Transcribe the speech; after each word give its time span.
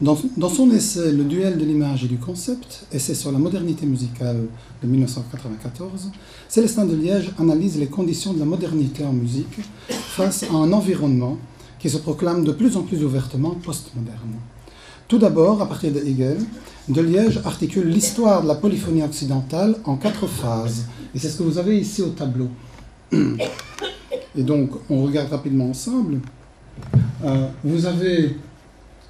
Dans, 0.00 0.16
son 0.48 0.70
essai 0.72 1.12
Le 1.12 1.22
duel 1.22 1.56
de 1.56 1.64
l'image 1.64 2.04
et 2.04 2.08
du 2.08 2.18
concept, 2.18 2.84
essai 2.92 3.14
sur 3.14 3.30
la 3.30 3.38
modernité 3.38 3.86
musicale 3.86 4.46
de 4.82 4.88
1994, 4.88 6.10
Célestin 6.48 6.84
de 6.84 6.96
Liège 6.96 7.30
analyse 7.38 7.78
les 7.78 7.86
conditions 7.86 8.32
de 8.32 8.40
la 8.40 8.44
modernité 8.44 9.04
en 9.04 9.12
musique 9.12 9.60
face 9.88 10.42
à 10.42 10.52
un 10.52 10.72
environnement 10.72 11.38
qui 11.78 11.88
se 11.88 11.98
proclame 11.98 12.44
de 12.44 12.50
plus 12.50 12.76
en 12.76 12.82
plus 12.82 13.04
ouvertement 13.04 13.50
postmoderne. 13.50 14.34
Tout 15.06 15.18
d'abord, 15.18 15.62
à 15.62 15.68
partir 15.68 15.92
de 15.92 16.00
Hegel, 16.00 16.38
de 16.88 17.00
Liège 17.00 17.40
articule 17.44 17.86
l'histoire 17.86 18.42
de 18.42 18.48
la 18.48 18.56
polyphonie 18.56 19.02
occidentale 19.04 19.76
en 19.84 19.96
quatre 19.96 20.26
phases. 20.26 20.86
Et 21.14 21.20
c'est 21.20 21.28
ce 21.28 21.38
que 21.38 21.44
vous 21.44 21.58
avez 21.58 21.78
ici 21.78 22.02
au 22.02 22.08
tableau. 22.08 22.48
Et 23.12 24.42
donc, 24.42 24.70
on 24.90 25.04
regarde 25.04 25.30
rapidement 25.30 25.70
ensemble. 25.70 26.18
Euh, 27.24 27.46
vous 27.62 27.86
avez 27.86 28.36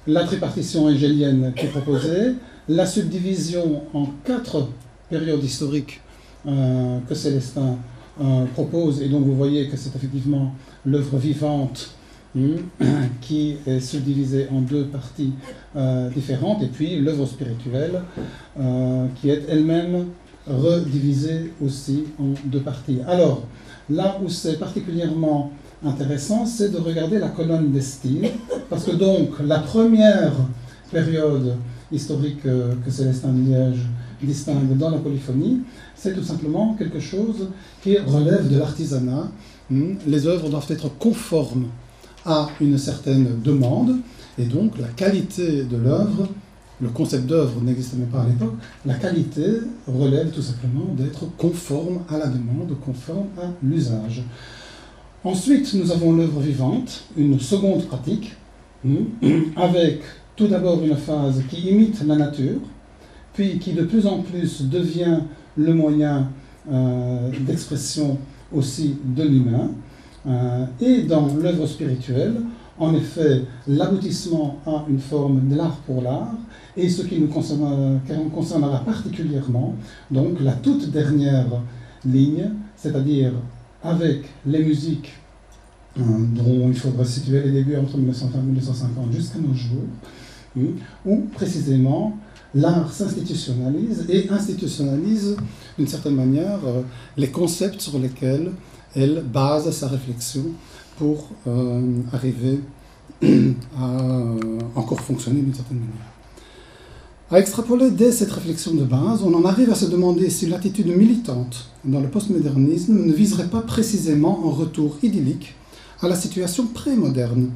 la 0.07 0.23
tripartition 0.23 0.89
hegelienne 0.89 1.53
qui 1.55 1.65
est 1.65 1.69
proposée, 1.69 2.33
la 2.67 2.85
subdivision 2.85 3.83
en 3.93 4.07
quatre 4.23 4.69
périodes 5.09 5.43
historiques 5.43 6.01
euh, 6.47 6.99
que 7.07 7.15
Célestin 7.15 7.77
euh, 8.21 8.45
propose, 8.53 9.01
et 9.01 9.09
donc 9.09 9.25
vous 9.25 9.35
voyez 9.35 9.67
que 9.67 9.77
c'est 9.77 9.95
effectivement 9.95 10.53
l'œuvre 10.85 11.17
vivante 11.17 11.91
qui 13.21 13.55
est 13.65 13.79
subdivisée 13.79 14.47
en 14.51 14.59
deux 14.59 14.85
parties 14.85 15.31
euh, 15.75 16.09
différentes, 16.09 16.61
et 16.63 16.67
puis 16.67 16.99
l'œuvre 16.99 17.25
spirituelle, 17.25 18.01
qui 19.15 19.29
est 19.29 19.43
elle-même 19.47 20.07
redivisée 20.45 21.53
aussi 21.63 22.03
en 22.19 22.33
deux 22.45 22.59
parties. 22.59 22.99
Alors, 23.07 23.43
là 23.89 24.19
où 24.21 24.29
c'est 24.29 24.59
particulièrement 24.59 25.51
intéressant, 25.83 26.45
c'est 26.45 26.69
de 26.69 26.77
regarder 26.77 27.19
la 27.19 27.29
colonne 27.29 27.71
des 27.71 27.81
styles, 27.81 28.29
parce 28.69 28.83
que 28.83 28.91
donc 28.91 29.29
la 29.43 29.59
première 29.59 30.33
période 30.91 31.57
historique 31.91 32.45
euh, 32.45 32.73
que 32.83 32.91
Célestin 32.91 33.29
de 33.29 33.49
Liège 33.49 33.81
distingue 34.21 34.77
dans 34.77 34.89
la 34.89 34.97
polyphonie, 34.97 35.61
c'est 35.95 36.13
tout 36.13 36.23
simplement 36.23 36.73
quelque 36.75 36.99
chose 36.99 37.49
qui 37.83 37.97
relève 37.97 38.49
de 38.49 38.57
l'artisanat. 38.57 39.29
Les 39.69 40.27
œuvres 40.27 40.49
doivent 40.49 40.65
être 40.69 40.89
conformes 40.97 41.67
à 42.25 42.47
une 42.59 42.77
certaine 42.77 43.41
demande, 43.43 43.97
et 44.37 44.45
donc 44.45 44.77
la 44.79 44.87
qualité 44.87 45.63
de 45.63 45.77
l'œuvre, 45.77 46.27
le 46.81 46.89
concept 46.89 47.25
d'œuvre 47.25 47.61
n'existait 47.61 47.97
même 47.97 48.07
pas 48.07 48.21
à 48.21 48.27
l'époque, 48.27 48.55
la 48.85 48.95
qualité 48.95 49.45
relève 49.87 50.31
tout 50.31 50.41
simplement 50.41 50.93
d'être 50.97 51.25
conforme 51.37 51.99
à 52.09 52.17
la 52.17 52.27
demande, 52.27 52.75
conforme 52.83 53.27
à 53.37 53.51
l'usage. 53.63 54.23
Ensuite, 55.25 55.73
nous 55.73 55.91
avons 55.91 56.13
l'œuvre 56.13 56.39
vivante, 56.39 57.05
une 57.17 57.39
seconde 57.39 57.83
pratique, 57.85 58.35
hmm, 58.83 59.05
avec 59.55 60.01
tout 60.35 60.47
d'abord 60.47 60.83
une 60.83 60.95
phase 60.95 61.41
qui 61.49 61.61
imite 61.71 62.05
la 62.05 62.15
nature, 62.15 62.59
puis 63.33 63.57
qui 63.57 63.73
de 63.73 63.81
plus 63.81 64.05
en 64.05 64.19
plus 64.19 64.61
devient 64.69 65.21
le 65.57 65.73
moyen 65.73 66.29
euh, 66.71 67.31
d'expression 67.39 68.19
aussi 68.53 68.97
de 69.03 69.23
l'humain, 69.23 69.71
euh, 70.27 70.65
et 70.79 71.01
dans 71.01 71.25
l'œuvre 71.41 71.65
spirituelle, 71.65 72.35
en 72.77 72.93
effet, 72.93 73.45
l'aboutissement 73.67 74.59
à 74.67 74.85
une 74.87 74.99
forme 74.99 75.49
de 75.49 75.55
l'art 75.55 75.77
pour 75.87 76.03
l'art, 76.03 76.35
et 76.77 76.87
ce 76.87 77.01
qui 77.01 77.19
nous 77.19 77.29
concernera 77.29 78.79
particulièrement, 78.85 79.73
donc 80.11 80.39
la 80.39 80.53
toute 80.53 80.91
dernière 80.91 81.47
ligne, 82.05 82.51
c'est-à-dire 82.75 83.31
avec 83.85 84.23
les 84.45 84.63
musiques 84.63 85.13
euh, 85.97 86.01
dont 86.03 86.67
il 86.67 86.77
faudra 86.77 87.05
situer 87.05 87.41
les 87.41 87.51
débuts 87.51 87.77
entre 87.77 87.97
1950 87.97 88.41
et 88.41 88.45
1950 88.45 89.13
jusqu'à 89.13 89.39
nos 89.39 89.53
jours, 89.53 89.83
où 91.05 91.17
précisément 91.33 92.17
l'art 92.53 92.91
s'institutionnalise 92.91 94.05
et 94.09 94.29
institutionnalise 94.29 95.35
d'une 95.77 95.87
certaine 95.87 96.15
manière 96.15 96.59
euh, 96.65 96.81
les 97.17 97.29
concepts 97.29 97.81
sur 97.81 97.99
lesquels 97.99 98.51
elle 98.95 99.23
base 99.23 99.69
sa 99.71 99.87
réflexion 99.87 100.43
pour 100.97 101.29
euh, 101.47 102.01
arriver 102.13 102.59
à 103.77 104.01
encore 104.75 104.99
fonctionner 105.01 105.41
d'une 105.41 105.53
certaine 105.53 105.79
manière. 105.79 106.14
À 107.31 107.39
extrapoler 107.39 107.89
dès 107.89 108.11
cette 108.11 108.31
réflexion 108.31 108.75
de 108.75 108.83
base, 108.83 109.23
on 109.23 109.33
en 109.33 109.45
arrive 109.45 109.71
à 109.71 109.75
se 109.75 109.85
demander 109.85 110.29
si 110.29 110.45
l'attitude 110.45 110.95
militante 110.95 111.69
dans 111.83 111.99
le 111.99 112.07
postmodernisme 112.07 113.03
ne 113.03 113.11
viserait 113.11 113.47
pas 113.47 113.61
précisément 113.61 114.43
un 114.45 114.51
retour 114.51 114.97
idyllique 115.01 115.55
à 116.03 116.07
la 116.07 116.15
situation 116.15 116.67
pré-moderne, 116.67 117.49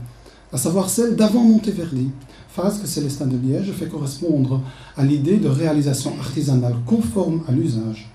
à 0.52 0.57
savoir 0.57 0.90
celle 0.90 1.16
d'avant 1.16 1.44
Monteverdi, 1.44 2.09
phase 2.50 2.81
que 2.81 2.88
Célestin 2.88 3.28
de 3.28 3.38
Liège 3.38 3.72
fait 3.74 3.85
correspondre 3.85 4.62
à 4.97 5.06
l'idée 5.06 5.38
de 5.38 5.50
réalisation 5.50 6.13
artisanale 6.19 6.78
conforme 6.88 7.44
à 7.47 7.51
l'usage 7.51 8.09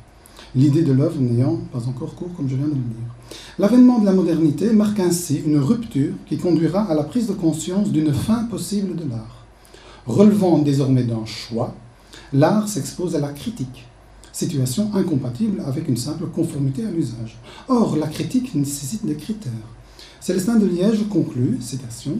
l'idée 0.56 0.82
de 0.82 0.92
l'œuvre 0.92 1.20
n'ayant 1.20 1.58
pas 1.72 1.86
encore 1.88 2.14
cours, 2.14 2.32
comme 2.36 2.48
je 2.48 2.56
viens 2.56 2.66
de 2.66 2.70
le 2.70 2.76
dire. 2.76 3.14
L'avènement 3.58 3.98
de 3.98 4.06
la 4.06 4.12
modernité 4.12 4.72
marque 4.72 5.00
ainsi 5.00 5.42
une 5.44 5.58
rupture 5.58 6.14
qui 6.26 6.36
conduira 6.36 6.82
à 6.82 6.94
la 6.94 7.02
prise 7.02 7.26
de 7.26 7.32
conscience 7.32 7.90
d'une 7.90 8.12
fin 8.12 8.44
possible 8.44 8.94
de 8.96 9.08
l'art. 9.08 9.33
Relevant 10.06 10.58
désormais 10.58 11.04
d'un 11.04 11.24
choix, 11.24 11.74
l'art 12.32 12.68
s'expose 12.68 13.16
à 13.16 13.20
la 13.20 13.32
critique, 13.32 13.86
situation 14.32 14.90
incompatible 14.94 15.62
avec 15.66 15.88
une 15.88 15.96
simple 15.96 16.26
conformité 16.26 16.84
à 16.84 16.90
l'usage. 16.90 17.38
Or, 17.68 17.96
la 17.96 18.08
critique 18.08 18.54
nécessite 18.54 19.06
des 19.06 19.14
critères. 19.14 19.52
Célestin 20.20 20.56
de 20.56 20.66
Liège 20.66 21.08
conclut, 21.08 21.58
citation, 21.60 22.18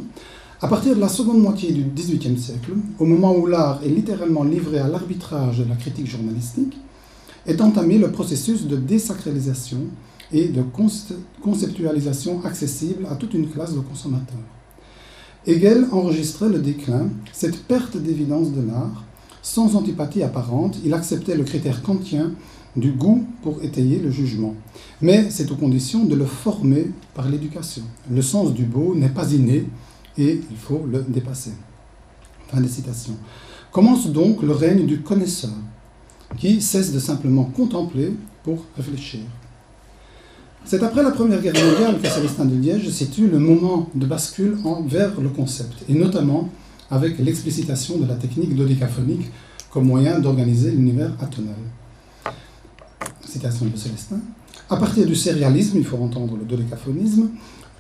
à 0.63 0.69
partir 0.69 0.95
de 0.97 1.01
la 1.01 1.09
seconde 1.09 1.43
moitié 1.43 1.73
du 1.73 1.85
XVIIIe 1.85 2.39
siècle, 2.39 2.73
au 2.99 3.05
moment 3.05 3.37
où 3.37 3.47
l'art 3.47 3.81
est 3.85 3.91
littéralement 3.91 4.45
livré 4.45 4.79
à 4.79 4.89
l'arbitrage 4.89 5.59
de 5.59 5.69
la 5.69 5.77
critique 5.77 6.07
journalistique, 6.07 6.79
est 7.47 7.61
entamé 7.61 7.99
le 7.99 8.11
processus 8.11 8.67
de 8.67 8.77
désacralisation 8.77 9.81
et 10.33 10.49
de 10.49 10.63
conceptualisation 11.43 12.43
accessible 12.47 13.07
à 13.11 13.17
toute 13.17 13.35
une 13.35 13.51
classe 13.51 13.75
de 13.75 13.81
consommateurs. 13.81 14.54
Hegel 15.47 15.87
enregistrait 15.93 16.49
le 16.49 16.59
déclin, 16.59 17.11
cette 17.33 17.65
perte 17.65 17.99
d'évidence 17.99 18.53
de 18.53 18.67
l'art. 18.67 19.05
Sans 19.43 19.77
antipathie 19.77 20.23
apparente, 20.23 20.79
il 20.87 20.95
acceptait 20.95 21.37
le 21.37 21.45
critère 21.45 21.83
kantien 21.83 22.33
du 22.77 22.93
goût 22.93 23.27
pour 23.43 23.63
étayer 23.63 23.99
le 23.99 24.11
jugement. 24.11 24.55
Mais 25.03 25.29
c'est 25.29 25.51
aux 25.51 25.57
conditions 25.57 26.07
de 26.07 26.15
le 26.15 26.25
former 26.25 26.91
par 27.13 27.29
l'éducation. 27.29 27.83
Le 28.11 28.23
sens 28.23 28.55
du 28.55 28.65
beau 28.65 28.95
n'est 28.95 29.11
pas 29.11 29.33
inné 29.33 29.67
et 30.17 30.41
il 30.51 30.57
faut 30.57 30.87
le 30.91 31.05
dépasser. 31.07 31.53
Fin 32.49 32.63
des 32.63 32.69
citations. 32.69 33.17
Commence 33.71 34.09
donc 34.09 34.43
le 34.43 34.53
règne 34.53 34.87
du 34.87 35.03
connaisseur 35.03 35.51
qui 36.39 36.63
cesse 36.63 36.93
de 36.93 36.99
simplement 36.99 37.45
contempler 37.45 38.15
pour 38.45 38.65
réfléchir. 38.77 39.21
C'est 40.67 40.83
après 40.83 41.03
la 41.03 41.11
Première 41.11 41.43
Guerre 41.43 41.53
mondiale 41.53 42.01
que 42.01 42.09
Célestin 42.09 42.47
de 42.47 42.57
Liège 42.57 42.89
situe 42.89 43.29
le 43.29 43.39
moment 43.39 43.91
de 43.95 44.07
bascule 44.07 44.57
vers 44.87 45.21
le 45.21 45.29
concept, 45.29 45.85
et 45.91 45.93
notamment 45.93 46.49
avec 46.91 47.19
l'explicitation 47.19 47.99
de 47.99 48.07
la 48.09 48.15
technique 48.15 48.57
dodécaphonique 48.57 49.31
comme 49.71 49.85
moyen 49.85 50.21
d'organiser 50.21 50.71
l'univers 50.71 51.13
atonal. 51.21 51.55
Citation 53.27 53.67
de 53.67 53.77
Célestin. 53.77 54.21
À 54.71 54.77
partir 54.77 55.05
du 55.05 55.15
sérialisme, 55.15 55.77
il 55.77 55.85
faut 55.85 55.99
entendre 55.99 56.39
le 56.39 56.47
dodécaphonisme, 56.47 57.29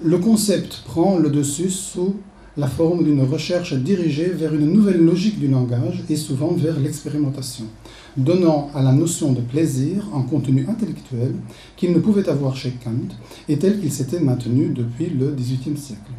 le 0.04 0.18
concept 0.18 0.82
prend 0.84 1.16
le 1.16 1.30
dessus 1.30 1.70
sous 1.70 2.16
la 2.58 2.68
forme 2.68 3.02
d'une 3.02 3.22
recherche 3.22 3.72
dirigée 3.72 4.28
vers 4.28 4.54
une 4.54 4.70
nouvelle 4.70 5.02
logique 5.02 5.40
du 5.40 5.48
langage 5.48 6.04
et 6.10 6.16
souvent 6.16 6.52
vers 6.52 6.78
l'expérimentation, 6.78 7.64
donnant 8.16 8.70
à 8.74 8.82
la 8.82 8.92
notion 8.92 9.32
de 9.32 9.40
plaisir 9.40 10.06
un 10.14 10.22
contenu 10.22 10.66
intellectuel 10.68 11.34
qu'il 11.76 11.92
ne 11.92 11.98
pouvait 11.98 12.28
avoir 12.28 12.56
chez 12.56 12.72
Kant 12.82 13.14
et 13.48 13.58
tel 13.58 13.80
qu'il 13.80 13.92
s'était 13.92 14.20
maintenu 14.20 14.68
depuis 14.68 15.06
le 15.10 15.32
XVIIIe 15.32 15.76
siècle. 15.76 16.12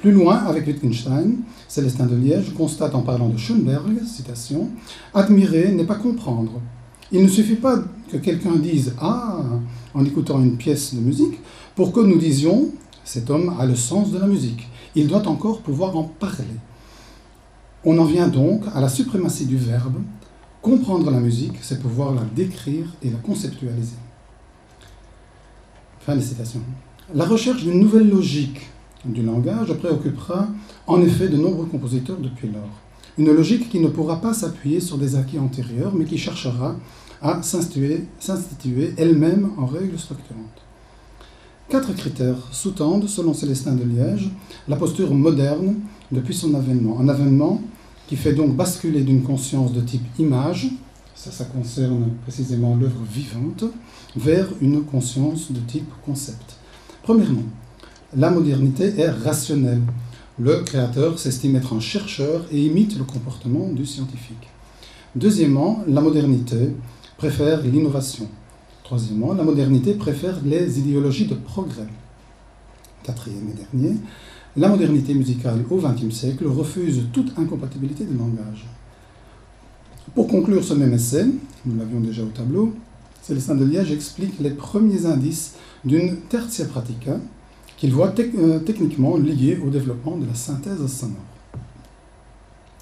Plus 0.00 0.12
loin, 0.12 0.36
avec 0.36 0.66
Wittgenstein, 0.66 1.38
Célestin 1.66 2.04
de 2.04 2.14
Liège 2.14 2.52
constate 2.52 2.94
en 2.94 3.00
parlant 3.00 3.30
de 3.30 3.38
Schoenberg, 3.38 4.04
citation, 4.04 4.68
Admirer 5.14 5.72
n'est 5.72 5.86
pas 5.86 5.94
comprendre. 5.94 6.60
Il 7.10 7.22
ne 7.22 7.28
suffit 7.28 7.54
pas 7.54 7.82
que 8.10 8.18
quelqu'un 8.18 8.56
dise 8.56 8.92
Ah 9.00 9.38
en 9.94 10.04
écoutant 10.04 10.42
une 10.42 10.58
pièce 10.58 10.94
de 10.94 11.00
musique 11.00 11.38
pour 11.74 11.92
que 11.92 12.00
nous 12.00 12.18
disions 12.18 12.68
Cet 13.02 13.30
homme 13.30 13.54
a 13.58 13.64
le 13.64 13.76
sens 13.76 14.12
de 14.12 14.18
la 14.18 14.26
musique 14.26 14.68
il 14.94 15.06
doit 15.06 15.26
encore 15.26 15.60
pouvoir 15.60 15.96
en 15.96 16.04
parler. 16.04 16.44
On 17.84 17.98
en 17.98 18.04
vient 18.04 18.28
donc 18.28 18.64
à 18.74 18.80
la 18.80 18.88
suprématie 18.88 19.46
du 19.46 19.56
verbe. 19.56 19.96
Comprendre 20.62 21.10
la 21.10 21.18
musique, 21.18 21.58
c'est 21.60 21.80
pouvoir 21.80 22.14
la 22.14 22.22
décrire 22.22 22.86
et 23.02 23.10
la 23.10 23.18
conceptualiser. 23.18 23.96
Fin 25.98 26.14
des 26.14 26.22
citations. 26.22 26.60
La 27.12 27.24
recherche 27.24 27.64
d'une 27.64 27.80
nouvelle 27.80 28.08
logique 28.08 28.68
du 29.04 29.22
langage 29.22 29.72
préoccupera 29.74 30.46
en 30.86 31.02
effet 31.02 31.28
de 31.28 31.36
nombreux 31.36 31.66
compositeurs 31.66 32.18
depuis 32.18 32.48
lors. 32.48 32.70
Une 33.18 33.32
logique 33.32 33.70
qui 33.70 33.80
ne 33.80 33.88
pourra 33.88 34.20
pas 34.20 34.34
s'appuyer 34.34 34.78
sur 34.78 34.98
des 34.98 35.16
acquis 35.16 35.40
antérieurs, 35.40 35.92
mais 35.96 36.04
qui 36.04 36.16
cherchera 36.16 36.76
à 37.20 37.42
s'instituer 37.42 38.94
elle-même 38.96 39.50
en 39.58 39.66
règles 39.66 39.98
structurantes. 39.98 40.62
Quatre 41.68 41.92
critères 41.94 42.38
sous-tendent, 42.52 43.08
selon 43.08 43.34
Célestin 43.34 43.74
de 43.74 43.84
Liège, 43.84 44.30
la 44.68 44.76
posture 44.76 45.12
moderne 45.12 45.74
depuis 46.12 46.34
son 46.34 46.54
avènement. 46.54 47.00
Un 47.00 47.08
avènement 47.08 47.60
qui 48.06 48.16
fait 48.16 48.32
donc 48.32 48.56
basculer 48.56 49.02
d'une 49.02 49.22
conscience 49.22 49.72
de 49.72 49.80
type 49.80 50.04
image, 50.18 50.70
ça, 51.14 51.30
ça 51.30 51.44
concerne 51.44 52.10
précisément 52.22 52.74
l'œuvre 52.74 53.02
vivante, 53.10 53.64
vers 54.16 54.48
une 54.60 54.82
conscience 54.82 55.52
de 55.52 55.60
type 55.60 55.90
concept. 56.04 56.56
Premièrement, 57.02 57.44
la 58.16 58.30
modernité 58.30 58.98
est 58.98 59.10
rationnelle. 59.10 59.82
Le 60.38 60.62
créateur 60.62 61.18
s'estime 61.18 61.56
être 61.56 61.74
un 61.74 61.80
chercheur 61.80 62.44
et 62.50 62.64
imite 62.64 62.98
le 62.98 63.04
comportement 63.04 63.68
du 63.68 63.86
scientifique. 63.86 64.48
Deuxièmement, 65.14 65.84
la 65.86 66.00
modernité 66.00 66.74
préfère 67.16 67.62
l'innovation. 67.62 68.28
Troisièmement, 68.82 69.32
la 69.34 69.44
modernité 69.44 69.94
préfère 69.94 70.38
les 70.44 70.78
idéologies 70.78 71.26
de 71.26 71.34
progrès. 71.34 71.86
Quatrième 73.02 73.48
et 73.50 73.78
dernier, 73.78 73.96
la 74.56 74.68
modernité 74.68 75.14
musicale 75.14 75.64
au 75.70 75.78
XXe 75.78 76.14
siècle 76.14 76.46
refuse 76.46 77.04
toute 77.12 77.38
incompatibilité 77.38 78.04
de 78.04 78.16
langage. 78.16 78.66
Pour 80.14 80.28
conclure 80.28 80.62
ce 80.62 80.74
même 80.74 80.92
essai, 80.92 81.26
nous 81.64 81.76
l'avions 81.76 82.00
déjà 82.00 82.22
au 82.22 82.26
tableau, 82.26 82.74
Célestin 83.22 83.54
de 83.54 83.64
Liège 83.64 83.92
explique 83.92 84.40
les 84.40 84.50
premiers 84.50 85.06
indices 85.06 85.54
d'une 85.84 86.16
tertia 86.28 86.64
pratica 86.64 87.18
qu'il 87.76 87.92
voit 87.92 88.12
euh, 88.18 88.58
techniquement 88.58 89.16
liée 89.16 89.58
au 89.64 89.70
développement 89.70 90.16
de 90.16 90.26
la 90.26 90.34
synthèse 90.34 90.84
sonore. 90.86 91.16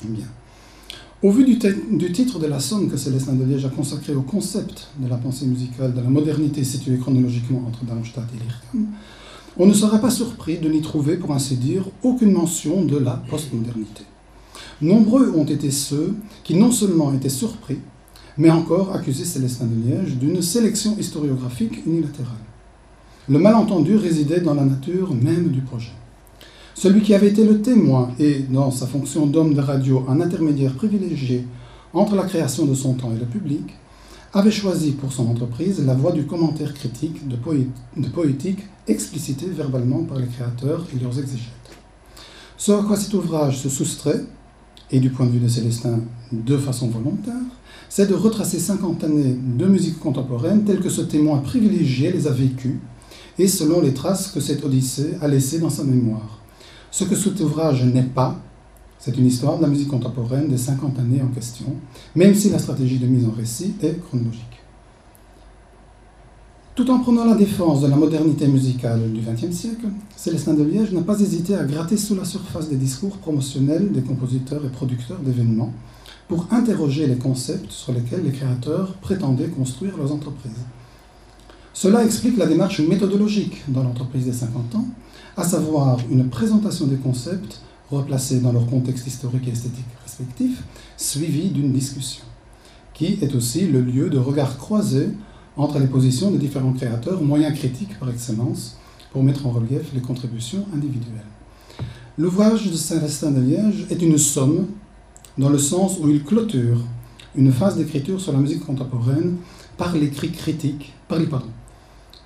Bien. 0.05 0.27
Au 1.23 1.31
vu 1.31 1.45
du, 1.45 1.59
titre 2.13 2.39
de 2.39 2.47
la 2.47 2.59
somme 2.61 2.91
que 2.91 2.97
Célestin 2.97 3.35
de 3.35 3.45
Liège 3.45 3.67
a 3.67 3.69
consacré 3.69 4.15
au 4.15 4.23
concept 4.23 4.89
de 4.99 5.07
la 5.07 5.19
pensée 5.19 5.45
musicale 5.45 5.93
de 5.93 6.01
la 6.01 6.09
modernité 6.09 6.65
située 6.65 6.97
chronologiquement 6.97 7.63
entre 7.69 7.85
Darmstadt 7.85 8.27
et 8.35 8.39
Lirkham, 8.39 8.87
on 9.59 9.67
ne 9.67 9.73
sera 9.73 9.99
pas 9.99 10.11
surpris 10.11 10.59
de 10.59 10.69
n'y 10.69 10.81
trouver, 10.81 11.17
pour 11.17 11.33
ainsi 11.33 11.57
dire, 11.57 11.85
aucune 12.03 12.33
mention 12.33 12.85
de 12.85 12.97
la 12.97 13.23
postmodernité. 13.29 14.05
Nombreux 14.81 15.33
ont 15.37 15.45
été 15.45 15.71
ceux 15.71 16.15
qui 16.45 16.55
non 16.55 16.71
seulement 16.71 17.13
étaient 17.13 17.29
surpris, 17.29 17.79
mais 18.39 18.51
encore 18.51 18.95
accusé 18.95 19.25
Célestin 19.25 19.67
de 19.67 19.89
Liège 19.89 20.17
d'une 20.17 20.41
sélection 20.41 20.97
historiographique 20.99 21.85
unilatérale. 21.85 22.35
Le 23.29 23.39
malentendu 23.39 23.97
résidait 23.97 24.41
dans 24.41 24.55
la 24.55 24.65
nature 24.65 25.15
même 25.15 25.49
du 25.49 25.61
projet. 25.61 25.93
Celui 26.75 27.03
qui 27.03 27.15
avait 27.15 27.29
été 27.29 27.45
le 27.45 27.61
témoin 27.61 28.13
et, 28.19 28.41
dans 28.49 28.71
sa 28.71 28.87
fonction 28.87 29.27
d'homme 29.27 29.55
de 29.55 29.61
radio, 29.61 30.05
un 30.09 30.21
intermédiaire 30.21 30.75
privilégié 30.75 31.47
entre 31.93 32.15
la 32.15 32.25
création 32.25 32.65
de 32.65 32.75
son 32.75 32.95
temps 32.95 33.13
et 33.13 33.19
le 33.19 33.27
public, 33.27 33.75
avait 34.33 34.51
choisi 34.51 34.93
pour 34.93 35.13
son 35.13 35.29
entreprise 35.29 35.85
la 35.85 35.95
voie 35.95 36.13
du 36.13 36.25
commentaire 36.25 36.73
critique 36.73 37.27
de, 37.27 37.37
poétique 38.09 38.61
explicité 38.87 39.47
verbalement 39.47 40.05
par 40.05 40.19
les 40.19 40.27
créateurs 40.27 40.87
et 40.95 41.03
leurs 41.03 41.19
exégètes. 41.19 41.51
Ce 42.57 42.73
à 42.73 42.83
quoi 42.83 42.97
cet 42.97 43.15
ouvrage 43.15 43.59
se 43.59 43.69
soustrait, 43.69 44.23
et 44.93 45.01
du 45.01 45.11
point 45.11 45.27
de 45.27 45.31
vue 45.31 45.41
de 45.41 45.49
Célestin 45.49 46.01
de 46.33 46.57
façon 46.57 46.89
volontaire, 46.89 47.35
c'est 47.89 48.09
de 48.09 48.15
retracer 48.15 48.59
50 48.59 49.05
années 49.05 49.37
de 49.41 49.67
musique 49.67 49.99
contemporaine 49.99 50.65
telles 50.65 50.81
que 50.81 50.91
ce 50.91 51.01
témoin 51.01 51.39
privilégié 51.39 52.13
les 52.13 52.27
a 52.27 52.31
vécues 52.31 52.81
et 53.39 53.49
selon 53.49 53.81
les 53.81 53.95
traces 53.95 54.29
que 54.29 54.41
cette 54.41 54.65
Odyssée 54.65 55.15
a 55.21 55.29
laissées 55.29 55.59
dans 55.59 55.71
sa 55.71 55.85
mémoire. 55.85 56.41
Ce 56.91 57.05
que 57.05 57.17
cet 57.17 57.41
ouvrage 57.41 57.85
n'est 57.85 58.03
pas, 58.03 58.41
c'est 59.01 59.17
une 59.17 59.27
histoire 59.27 59.57
de 59.57 59.63
la 59.63 59.69
musique 59.69 59.89
contemporaine 59.89 60.49
des 60.49 60.59
50 60.59 60.99
années 60.99 61.23
en 61.23 61.35
question, 61.35 61.67
même 62.15 62.35
si 62.35 62.51
la 62.51 62.59
stratégie 62.59 62.99
de 62.99 63.07
mise 63.07 63.25
en 63.25 63.31
récit 63.31 63.75
est 63.83 63.99
chronologique. 63.99 64.45
Tout 66.75 66.91
en 66.91 66.99
prenant 67.01 67.25
la 67.25 67.35
défense 67.35 67.81
de 67.81 67.89
la 67.89 67.97
modernité 67.97 68.47
musicale 68.47 69.11
du 69.13 69.21
XXe 69.21 69.57
siècle, 69.57 69.87
Célestin 70.17 70.55
de 70.55 70.63
Liège 70.63 70.93
n'a 70.93 71.01
pas 71.01 71.19
hésité 71.19 71.55
à 71.55 71.65
gratter 71.65 71.97
sous 71.97 72.15
la 72.15 72.27
surface 72.27 72.69
des 72.69 72.77
discours 72.77 73.17
promotionnels 73.17 73.91
des 73.91 74.03
compositeurs 74.03 74.65
et 74.65 74.69
producteurs 74.69 75.19
d'événements 75.19 75.73
pour 76.29 76.47
interroger 76.51 77.07
les 77.07 77.17
concepts 77.17 77.73
sur 77.73 77.93
lesquels 77.93 78.23
les 78.23 78.33
créateurs 78.33 78.95
prétendaient 78.95 79.49
construire 79.49 79.97
leurs 79.97 80.13
entreprises. 80.13 80.53
Cela 81.73 82.05
explique 82.05 82.37
la 82.37 82.47
démarche 82.47 82.81
méthodologique 82.81 83.63
dans 83.69 83.83
l'entreprise 83.83 84.27
des 84.27 84.33
50 84.33 84.75
ans, 84.75 84.87
à 85.37 85.45
savoir 85.45 85.99
une 86.11 86.29
présentation 86.29 86.87
des 86.87 86.97
concepts 86.97 87.61
replacés 87.91 88.41
dans 88.41 88.53
leur 88.53 88.67
contexte 88.67 89.07
historique 89.07 89.49
et 89.49 89.53
esthétique 89.53 89.85
respectif, 90.03 90.63
suivie 90.97 91.51
d'une 91.51 91.73
discussion, 91.73 92.25
qui 92.95 93.19
est 93.21 93.35
aussi 93.35 93.67
le 93.67 93.81
lieu 93.81 94.11
de 94.11 94.19
regard 94.19 94.59
croisé 94.59 95.09
entre 95.57 95.79
les 95.79 95.87
positions 95.87 96.31
des 96.31 96.39
différents 96.39 96.73
créateurs, 96.73 97.23
moyens 97.23 97.59
critiques 97.59 97.99
par 97.99 98.11
excellence, 98.11 98.77
pour 99.13 99.23
mettre 99.23 99.47
en 99.47 99.51
relief 99.51 99.93
les 99.93 100.01
contributions 100.01 100.65
individuelles. 100.75 101.25
L'ouvrage 102.17 102.71
de 102.71 102.77
Célestin 102.77 103.33
de 103.33 103.41
Liège 103.41 103.87
est 103.91 104.03
une 104.03 104.19
somme 104.19 104.67
dans 105.39 105.49
le 105.49 105.59
sens 105.59 105.99
où 106.01 106.09
il 106.09 106.23
clôture 106.23 106.83
une 107.35 107.53
phase 107.53 107.77
d'écriture 107.77 108.21
sur 108.21 108.33
la 108.33 108.39
musique 108.39 108.65
contemporaine 108.65 109.37
par 109.77 109.95
l'écrit 109.97 110.31
critique, 110.31 110.93
par 111.09 111.19
pardon, 111.29 111.47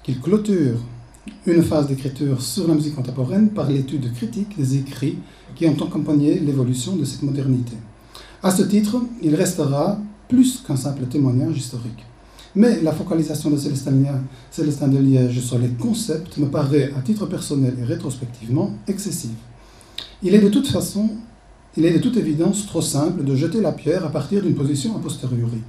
qu'il 0.02 0.20
clôture 0.20 0.78
une 1.46 1.62
phase 1.62 1.88
d'écriture 1.88 2.40
sur 2.42 2.68
la 2.68 2.74
musique 2.74 2.94
contemporaine 2.94 3.50
par 3.50 3.70
l'étude 3.70 4.12
critique 4.12 4.56
des 4.56 4.76
écrits 4.76 5.18
qui 5.54 5.66
ont 5.66 5.76
accompagné 5.82 6.38
l'évolution 6.40 6.96
de 6.96 7.04
cette 7.04 7.22
modernité. 7.22 7.76
À 8.42 8.50
ce 8.50 8.62
titre, 8.62 9.00
il 9.22 9.34
restera 9.34 9.98
plus 10.28 10.62
qu'un 10.66 10.76
simple 10.76 11.04
témoignage 11.06 11.56
historique. 11.56 12.04
Mais 12.54 12.80
la 12.82 12.92
focalisation 12.92 13.50
de 13.50 13.56
Célestin 13.56 14.88
de 14.88 14.98
Liège 14.98 15.40
sur 15.40 15.58
les 15.58 15.70
concepts 15.70 16.36
me 16.38 16.46
paraît, 16.46 16.92
à 16.96 17.00
titre 17.00 17.26
personnel 17.26 17.74
et 17.80 17.84
rétrospectivement, 17.84 18.70
excessive. 18.86 19.34
Il 20.22 20.34
est 20.34 20.40
de 20.40 20.48
toute 20.48 20.68
façon 20.68 21.10
il 21.76 21.84
est 21.84 21.92
de 21.92 21.98
toute 21.98 22.16
évidence 22.16 22.66
trop 22.66 22.80
simple 22.80 23.24
de 23.24 23.34
jeter 23.34 23.60
la 23.60 23.72
pierre 23.72 24.04
à 24.04 24.08
partir 24.08 24.42
d'une 24.42 24.54
position 24.54 24.94
a 24.96 25.00
posteriori. 25.00 25.60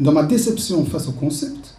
Dans 0.00 0.10
ma 0.10 0.24
déception 0.24 0.84
face 0.84 1.06
au 1.06 1.12
concept, 1.12 1.76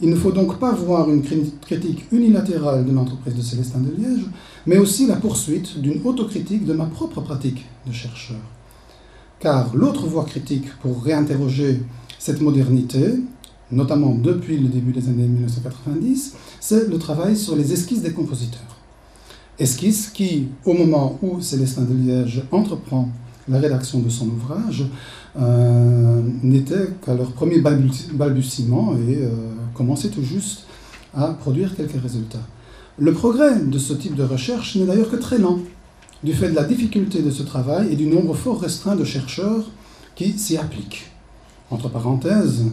il 0.00 0.10
ne 0.10 0.16
faut 0.16 0.32
donc 0.32 0.58
pas 0.58 0.72
voir 0.72 1.10
une 1.10 1.22
critique 1.22 2.04
unilatérale 2.12 2.84
de 2.84 2.92
l'entreprise 2.92 3.34
de 3.34 3.42
Célestin 3.42 3.80
de 3.80 3.90
Liège, 3.90 4.26
mais 4.66 4.78
aussi 4.78 5.06
la 5.06 5.16
poursuite 5.16 5.80
d'une 5.80 6.00
autocritique 6.04 6.64
de 6.64 6.72
ma 6.72 6.86
propre 6.86 7.20
pratique 7.20 7.64
de 7.86 7.92
chercheur. 7.92 8.40
Car 9.38 9.74
l'autre 9.74 10.06
voie 10.06 10.24
critique 10.24 10.66
pour 10.80 11.02
réinterroger 11.02 11.80
cette 12.18 12.40
modernité, 12.40 13.20
notamment 13.70 14.14
depuis 14.14 14.58
le 14.58 14.68
début 14.68 14.92
des 14.92 15.08
années 15.08 15.26
1990, 15.26 16.34
c'est 16.60 16.88
le 16.88 16.98
travail 16.98 17.36
sur 17.36 17.54
les 17.54 17.72
esquisses 17.72 18.02
des 18.02 18.12
compositeurs 18.12 18.74
esquisse 19.58 20.08
qui, 20.08 20.48
au 20.64 20.72
moment 20.72 21.18
où 21.22 21.40
Célestin 21.40 21.82
de 21.82 21.94
Liège 21.94 22.42
entreprend 22.50 23.08
la 23.48 23.58
rédaction 23.58 24.00
de 24.00 24.08
son 24.08 24.28
ouvrage, 24.28 24.84
euh, 25.38 26.22
n'était 26.42 26.88
qu'à 27.04 27.14
leur 27.14 27.32
premier 27.32 27.60
balbutiement 27.60 28.94
et 28.94 29.18
euh, 29.22 29.28
commençait 29.74 30.08
tout 30.08 30.22
juste 30.22 30.64
à 31.14 31.28
produire 31.28 31.76
quelques 31.76 32.00
résultats. 32.00 32.46
Le 32.98 33.12
progrès 33.12 33.60
de 33.60 33.78
ce 33.78 33.92
type 33.92 34.14
de 34.14 34.22
recherche 34.22 34.76
n'est 34.76 34.86
d'ailleurs 34.86 35.10
que 35.10 35.16
très 35.16 35.38
lent, 35.38 35.58
du 36.22 36.32
fait 36.32 36.50
de 36.50 36.54
la 36.54 36.64
difficulté 36.64 37.22
de 37.22 37.30
ce 37.30 37.42
travail 37.42 37.92
et 37.92 37.96
du 37.96 38.06
nombre 38.06 38.34
fort 38.34 38.60
restreint 38.60 38.96
de 38.96 39.04
chercheurs 39.04 39.64
qui 40.14 40.38
s'y 40.38 40.56
appliquent. 40.56 41.10
Entre 41.70 41.88
parenthèses, 41.88 42.64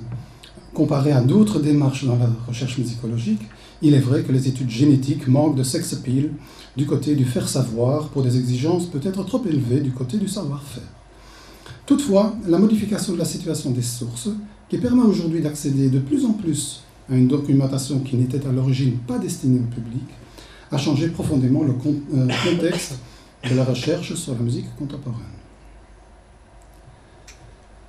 comparé 0.73 1.11
à 1.11 1.21
d'autres 1.21 1.59
démarches 1.59 2.05
dans 2.05 2.17
la 2.17 2.29
recherche 2.47 2.77
musicologique, 2.77 3.41
il 3.81 3.93
est 3.93 3.99
vrai 3.99 4.23
que 4.23 4.31
les 4.31 4.47
études 4.47 4.69
génétiques 4.69 5.27
manquent 5.27 5.55
de 5.55 5.63
sex 5.63 5.93
appeal 5.93 6.31
du 6.77 6.85
côté 6.85 7.15
du 7.15 7.25
faire 7.25 7.49
savoir 7.49 8.09
pour 8.09 8.21
des 8.21 8.37
exigences 8.37 8.85
peut-être 8.85 9.23
trop 9.25 9.43
élevées 9.45 9.81
du 9.81 9.91
côté 9.91 10.17
du 10.17 10.27
savoir-faire. 10.27 10.83
Toutefois, 11.85 12.35
la 12.47 12.59
modification 12.59 13.13
de 13.13 13.17
la 13.17 13.25
situation 13.25 13.71
des 13.71 13.81
sources, 13.81 14.29
qui 14.69 14.77
permet 14.77 15.01
aujourd'hui 15.01 15.41
d'accéder 15.41 15.89
de 15.89 15.99
plus 15.99 16.25
en 16.25 16.31
plus 16.31 16.83
à 17.09 17.15
une 17.15 17.27
documentation 17.27 17.99
qui 17.99 18.15
n'était 18.15 18.45
à 18.45 18.51
l'origine 18.51 18.97
pas 19.07 19.17
destinée 19.17 19.59
au 19.59 19.73
public, 19.73 20.03
a 20.71 20.77
changé 20.77 21.09
profondément 21.09 21.63
le 21.63 21.73
euh, 21.73 22.27
contexte 22.43 22.99
de 23.49 23.55
la 23.55 23.63
recherche 23.63 24.13
sur 24.15 24.33
la 24.33 24.39
musique 24.39 24.73
contemporaine. 24.77 25.19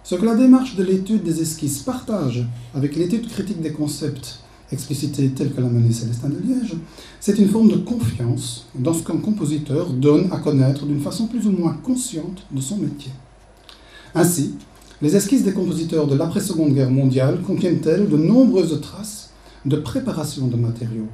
Ce 0.02 0.16
que 0.16 0.24
la 0.24 0.34
démarche 0.34 0.74
de 0.76 0.82
l'étude 0.82 1.22
des 1.22 1.40
esquisses 1.40 1.80
partage 1.80 2.44
avec 2.74 2.96
l'étude 2.96 3.28
critique 3.28 3.60
des 3.60 3.72
concepts 3.72 4.42
explicité 4.72 5.28
telle 5.30 5.52
que 5.52 5.60
l'a 5.60 5.68
menée 5.68 5.92
Célestin 5.92 6.28
de 6.28 6.38
Liège, 6.38 6.74
c'est 7.20 7.38
une 7.38 7.48
forme 7.48 7.70
de 7.70 7.76
confiance 7.76 8.66
dans 8.74 8.94
ce 8.94 9.04
qu'un 9.04 9.18
compositeur 9.18 9.90
donne 9.90 10.28
à 10.32 10.38
connaître 10.38 10.86
d'une 10.86 11.00
façon 11.00 11.26
plus 11.26 11.46
ou 11.46 11.52
moins 11.52 11.74
consciente 11.82 12.46
de 12.50 12.60
son 12.60 12.78
métier. 12.78 13.12
Ainsi, 14.14 14.54
les 15.02 15.16
esquisses 15.16 15.42
des 15.42 15.52
compositeurs 15.52 16.06
de 16.06 16.14
l'après-seconde 16.14 16.74
guerre 16.74 16.90
mondiale 16.90 17.42
contiennent-elles 17.42 18.08
de 18.08 18.16
nombreuses 18.16 18.80
traces 18.80 19.30
de 19.66 19.76
préparation 19.76 20.46
de 20.46 20.56
matériaux, 20.56 21.08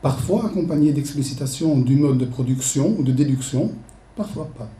parfois 0.00 0.46
accompagnées 0.46 0.92
d'explicitation 0.92 1.78
du 1.78 1.96
mode 1.96 2.16
de 2.16 2.24
production 2.24 2.96
ou 2.98 3.02
de 3.02 3.12
déduction, 3.12 3.70
parfois 4.16 4.48
pas. 4.56 4.70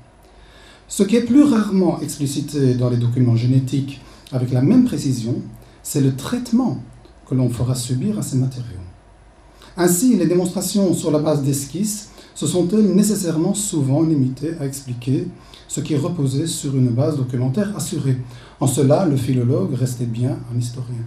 Ce 0.89 1.03
qui 1.03 1.17
est 1.17 1.25
plus 1.25 1.43
rarement 1.43 2.01
explicité 2.01 2.75
dans 2.75 2.89
les 2.89 2.97
documents 2.97 3.37
génétiques 3.37 4.01
avec 4.33 4.51
la 4.51 4.63
même 4.63 4.87
précision, 4.87 5.43
c'est 5.83 6.01
le 6.01 6.17
traitement 6.17 6.79
que 7.29 7.35
l'on 7.35 7.51
fera 7.51 7.75
subir 7.75 8.19
à 8.19 8.23
ces 8.23 8.39
matériaux. 8.39 8.65
Ainsi, 9.77 10.17
les 10.17 10.27
démonstrations 10.27 10.95
sur 10.95 11.11
la 11.11 11.19
base 11.19 11.43
d'esquisses 11.43 12.09
se 12.35 12.47
sont-elles 12.47 12.95
nécessairement 12.95 13.53
souvent 13.53 14.03
limitées 14.03 14.55
à 14.59 14.65
expliquer 14.65 15.29
ce 15.69 15.81
qui 15.81 15.97
reposait 15.97 16.47
sur 16.47 16.75
une 16.75 16.89
base 16.89 17.17
documentaire 17.17 17.77
assurée. 17.77 18.17
En 18.59 18.67
cela, 18.67 19.07
le 19.07 19.17
philologue 19.17 19.75
restait 19.75 20.07
bien 20.07 20.39
un 20.53 20.59
historien. 20.59 21.05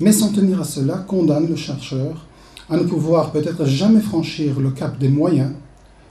Mais 0.00 0.12
s'en 0.12 0.32
tenir 0.32 0.60
à 0.60 0.64
cela 0.64 0.96
condamne 0.96 1.48
le 1.48 1.56
chercheur 1.56 2.26
à 2.70 2.76
ne 2.76 2.84
pouvoir 2.84 3.30
peut-être 3.30 3.64
jamais 3.66 4.00
franchir 4.00 4.58
le 4.58 4.70
cap 4.70 4.98
des 4.98 5.08
moyens 5.08 5.52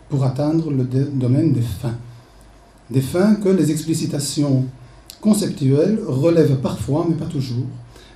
pour 0.09 0.23
atteindre 0.23 0.71
le 0.71 0.83
domaine 0.83 1.51
des 1.51 1.61
fins. 1.61 1.97
Des 2.89 3.01
fins 3.01 3.35
que 3.35 3.49
les 3.49 3.71
explicitations 3.71 4.65
conceptuelles 5.19 5.99
relèvent 6.07 6.57
parfois, 6.57 7.05
mais 7.09 7.15
pas 7.15 7.25
toujours, 7.25 7.65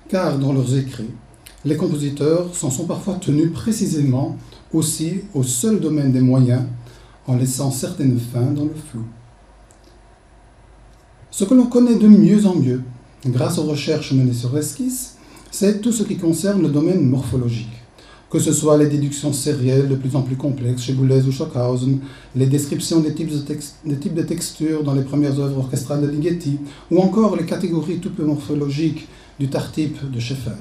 car 0.08 0.38
dans 0.38 0.54
leurs 0.54 0.76
écrits, 0.76 1.10
les 1.66 1.76
compositeurs 1.76 2.56
s'en 2.56 2.70
sont 2.70 2.86
parfois 2.86 3.16
tenus 3.16 3.52
précisément 3.52 4.38
aussi 4.74 5.22
au 5.34 5.44
seul 5.44 5.80
domaine 5.80 6.12
des 6.12 6.22
moyens, 6.22 6.64
en 7.28 7.36
laissant 7.36 7.72
certaines 7.72 8.20
fins 8.20 8.52
dans 8.52 8.64
le 8.64 8.74
flou. 8.90 9.04
Ce 11.34 11.46
que 11.46 11.54
l'on 11.54 11.68
connaît 11.68 11.96
de 11.96 12.10
mieux 12.10 12.46
en 12.46 12.56
mieux, 12.56 12.82
grâce 13.26 13.58
aux 13.58 13.64
recherches 13.64 14.12
menées 14.12 14.34
sur 14.34 14.54
l'esquisse, 14.54 15.16
c'est 15.50 15.80
tout 15.80 15.94
ce 15.94 16.04
qui 16.04 16.18
concerne 16.18 16.62
le 16.62 16.68
domaine 16.68 17.08
morphologique. 17.08 17.72
Que 18.30 18.38
ce 18.38 18.52
soit 18.52 18.78
les 18.78 18.88
déductions 18.88 19.32
sérielles 19.32 19.88
de 19.88 19.96
plus 19.96 20.18
en 20.18 20.24
plus 20.24 20.36
complexes 20.36 20.82
chez 20.82 20.92
Boulez 20.92 21.22
ou 21.26 21.32
Stockhausen, 21.32 22.00
les 22.36 22.48
descriptions 22.48 23.00
des 23.00 23.14
types, 23.14 23.32
de 23.32 24.22
textures 24.24 24.84
dans 24.84 24.94
les 24.94 25.04
premières 25.04 25.40
œuvres 25.40 25.60
orchestrales 25.60 26.02
de 26.02 26.08
Ligeti, 26.08 26.60
ou 26.92 27.00
encore 27.00 27.38
les 27.38 27.46
catégories 27.46 28.00
tout 28.00 28.12
peu 28.12 28.26
morphologiques 28.26 29.08
du 29.40 29.50
tartype 29.50 30.12
de 30.12 30.20
Schaeffer. 30.20 30.60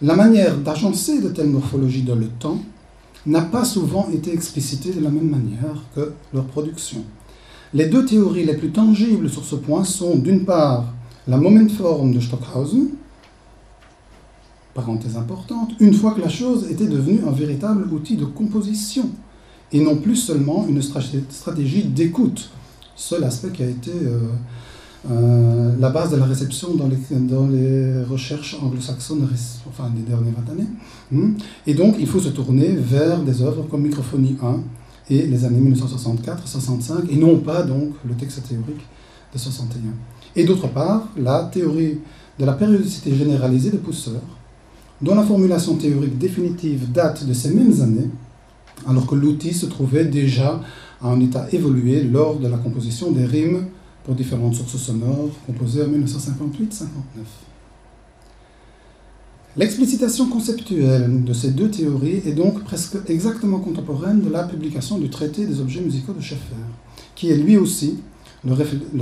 La 0.00 0.16
manière 0.16 0.56
d'agencer 0.56 1.20
de 1.20 1.28
telles 1.28 1.50
morphologies 1.50 2.02
dans 2.02 2.16
le 2.16 2.28
temps 2.28 2.62
n'a 3.26 3.42
pas 3.42 3.66
souvent 3.66 4.08
été 4.10 4.32
explicitée 4.32 4.92
de 4.92 5.00
la 5.00 5.10
même 5.10 5.28
manière 5.28 5.82
que 5.94 6.12
leur 6.32 6.44
production. 6.44 7.04
Les 7.74 7.86
deux 7.86 8.04
théories 8.04 8.44
les 8.44 8.54
plus 8.54 8.70
tangibles 8.70 9.30
sur 9.30 9.44
ce 9.44 9.54
point 9.56 9.84
sont 9.84 10.16
d'une 10.16 10.44
part 10.44 10.92
la 11.26 11.40
forme 11.68 12.12
de 12.12 12.20
Stockhausen, 12.20 12.88
parenthèse 14.74 15.16
importante, 15.16 15.72
une 15.80 15.94
fois 15.94 16.12
que 16.12 16.20
la 16.20 16.28
chose 16.28 16.70
était 16.70 16.86
devenue 16.86 17.20
un 17.26 17.30
véritable 17.30 17.86
outil 17.92 18.16
de 18.16 18.24
composition 18.24 19.08
et 19.72 19.80
non 19.80 19.96
plus 19.96 20.16
seulement 20.16 20.66
une 20.68 20.82
stratégie 20.82 21.84
d'écoute, 21.84 22.50
seul 22.94 23.24
aspect 23.24 23.50
qui 23.50 23.62
a 23.62 23.68
été 23.68 23.90
euh, 23.90 24.18
euh, 25.10 25.74
la 25.80 25.90
base 25.90 26.10
de 26.10 26.16
la 26.16 26.26
réception 26.26 26.74
dans 26.74 26.88
les, 26.88 28.02
recherches 28.04 28.58
anglo-saxonnes 28.62 29.26
enfin, 29.68 29.90
des 29.90 30.02
dernières 30.02 30.34
années. 30.50 30.68
Hmm. 31.10 31.34
Et 31.66 31.74
donc 31.74 31.96
il 31.98 32.06
faut 32.06 32.20
se 32.20 32.28
tourner 32.28 32.76
vers 32.76 33.22
des 33.22 33.42
œuvres 33.42 33.62
comme 33.70 33.82
Microphonie 33.82 34.36
1, 34.42 34.60
et 35.10 35.26
les 35.26 35.44
années 35.44 35.60
1964-65, 35.70 37.10
et 37.10 37.16
non 37.16 37.38
pas 37.38 37.62
donc 37.62 37.94
le 38.06 38.14
texte 38.14 38.46
théorique 38.48 38.86
de 39.32 39.38
61. 39.38 39.80
Et 40.36 40.44
d'autre 40.44 40.68
part, 40.68 41.08
la 41.16 41.44
théorie 41.52 41.98
de 42.38 42.44
la 42.44 42.52
périodicité 42.52 43.14
généralisée 43.14 43.70
de 43.70 43.76
Pousseur, 43.76 44.22
dont 45.00 45.14
la 45.14 45.22
formulation 45.22 45.76
théorique 45.76 46.18
définitive 46.18 46.90
date 46.92 47.26
de 47.26 47.34
ces 47.34 47.50
mêmes 47.50 47.80
années, 47.82 48.10
alors 48.86 49.06
que 49.06 49.14
l'outil 49.14 49.52
se 49.52 49.66
trouvait 49.66 50.04
déjà 50.04 50.60
à 51.00 51.08
un 51.08 51.20
état 51.20 51.46
évolué 51.52 52.04
lors 52.04 52.38
de 52.38 52.48
la 52.48 52.58
composition 52.58 53.10
des 53.10 53.24
rimes 53.24 53.66
pour 54.04 54.14
différentes 54.14 54.54
sources 54.54 54.76
sonores 54.76 55.30
composées 55.46 55.82
en 55.82 55.88
1958-59. 55.88 57.51
L'explicitation 59.54 60.28
conceptuelle 60.28 61.24
de 61.24 61.32
ces 61.34 61.50
deux 61.50 61.68
théories 61.70 62.22
est 62.24 62.32
donc 62.32 62.64
presque 62.64 62.96
exactement 63.08 63.58
contemporaine 63.58 64.22
de 64.22 64.30
la 64.30 64.44
publication 64.44 64.96
du 64.96 65.10
traité 65.10 65.44
des 65.44 65.60
objets 65.60 65.82
musicaux 65.82 66.14
de 66.14 66.22
Schaeffer, 66.22 66.56
qui 67.14 67.28
est 67.28 67.36
lui 67.36 67.58
aussi 67.58 67.98
le, 68.46 68.54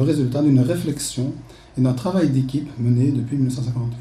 résultat 0.02 0.42
d'une 0.42 0.59
réflexion 0.59 1.33
et 1.78 1.80
d'un 1.80 1.92
travail 1.92 2.30
d'équipe 2.30 2.69
mené 2.80 3.12
depuis 3.12 3.37
1958. 3.37 3.97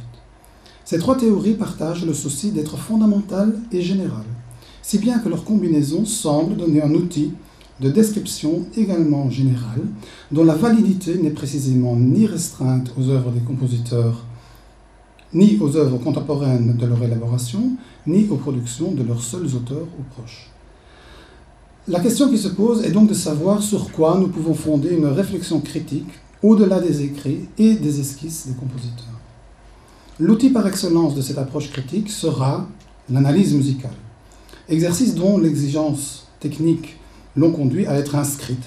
Ces 0.85 0.97
trois 0.97 1.17
théories 1.17 1.53
partagent 1.53 2.03
le 2.03 2.15
souci 2.15 2.49
d'être 2.49 2.77
fondamentales 2.77 3.53
et 3.71 3.83
générales, 3.83 4.25
si 4.81 4.97
bien 4.97 5.19
que 5.19 5.29
leur 5.29 5.43
combinaison 5.43 6.03
semble 6.03 6.57
donner 6.57 6.81
un 6.81 6.95
outil 6.95 7.31
de 7.79 7.91
description 7.91 8.65
également 8.75 9.29
général, 9.29 9.81
dont 10.31 10.43
la 10.43 10.55
validité 10.55 11.15
n'est 11.19 11.29
précisément 11.29 11.95
ni 11.95 12.25
restreinte 12.25 12.91
aux 12.97 13.07
œuvres 13.09 13.29
des 13.29 13.41
compositeurs 13.41 14.25
ni 15.33 15.57
aux 15.59 15.75
œuvres 15.75 15.97
contemporaines 15.97 16.75
de 16.75 16.85
leur 16.85 17.03
élaboration, 17.03 17.73
ni 18.07 18.27
aux 18.29 18.37
productions 18.37 18.91
de 18.91 19.03
leurs 19.03 19.21
seuls 19.21 19.55
auteurs 19.55 19.87
ou 19.99 20.03
proches. 20.13 20.49
La 21.87 21.99
question 21.99 22.29
qui 22.29 22.37
se 22.37 22.49
pose 22.49 22.83
est 22.83 22.91
donc 22.91 23.09
de 23.09 23.13
savoir 23.13 23.61
sur 23.61 23.91
quoi 23.91 24.17
nous 24.19 24.27
pouvons 24.27 24.53
fonder 24.53 24.89
une 24.89 25.07
réflexion 25.07 25.59
critique 25.59 26.09
au-delà 26.43 26.79
des 26.79 27.01
écrits 27.01 27.47
et 27.57 27.75
des 27.75 27.99
esquisses 27.99 28.47
des 28.47 28.53
compositeurs. 28.53 29.05
L'outil 30.19 30.49
par 30.49 30.67
excellence 30.67 31.15
de 31.15 31.21
cette 31.21 31.37
approche 31.37 31.71
critique 31.71 32.09
sera 32.09 32.67
l'analyse 33.09 33.53
musicale, 33.53 33.95
exercice 34.67 35.15
dont 35.15 35.37
l'exigence 35.37 36.27
technique 36.39 36.97
l'ont 37.35 37.51
conduit 37.51 37.85
à 37.87 37.95
être 37.95 38.15
inscrite 38.15 38.63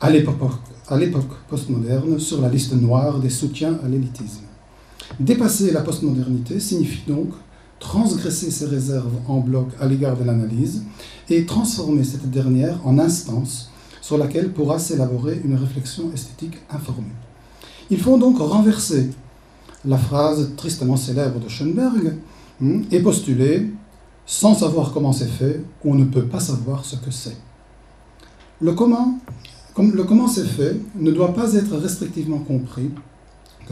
à 0.00 0.10
l'époque 0.10 1.30
postmoderne 1.48 2.18
sur 2.18 2.40
la 2.40 2.48
liste 2.48 2.74
noire 2.74 3.18
des 3.18 3.30
soutiens 3.30 3.78
à 3.84 3.88
l'élitisme. 3.88 4.44
Dépasser 5.20 5.70
la 5.72 5.80
postmodernité 5.80 6.60
signifie 6.60 7.02
donc 7.06 7.30
transgresser 7.78 8.50
ses 8.50 8.66
réserves 8.66 9.14
en 9.26 9.40
bloc 9.40 9.68
à 9.80 9.86
l'égard 9.86 10.16
de 10.16 10.24
l'analyse 10.24 10.84
et 11.28 11.44
transformer 11.44 12.04
cette 12.04 12.30
dernière 12.30 12.78
en 12.86 12.98
instance 12.98 13.70
sur 14.00 14.18
laquelle 14.18 14.52
pourra 14.52 14.78
s'élaborer 14.78 15.40
une 15.44 15.56
réflexion 15.56 16.10
esthétique 16.12 16.58
informée. 16.70 17.12
Il 17.90 17.98
faut 17.98 18.18
donc 18.18 18.38
renverser 18.38 19.10
la 19.84 19.98
phrase 19.98 20.50
tristement 20.56 20.96
célèbre 20.96 21.40
de 21.40 21.48
Schoenberg 21.48 22.14
hmm, 22.60 22.82
et 22.90 23.00
postuler 23.00 23.72
sans 24.24 24.54
savoir 24.54 24.92
comment 24.92 25.12
c'est 25.12 25.26
fait, 25.26 25.60
on 25.84 25.94
ne 25.94 26.04
peut 26.04 26.26
pas 26.26 26.40
savoir 26.40 26.84
ce 26.84 26.96
que 26.96 27.10
c'est. 27.10 27.36
Le 28.60 28.72
comment, 28.72 29.18
le 29.76 30.04
comment 30.04 30.28
c'est 30.28 30.46
fait 30.46 30.76
ne 30.94 31.10
doit 31.10 31.34
pas 31.34 31.54
être 31.54 31.76
restrictivement 31.76 32.38
compris 32.38 32.90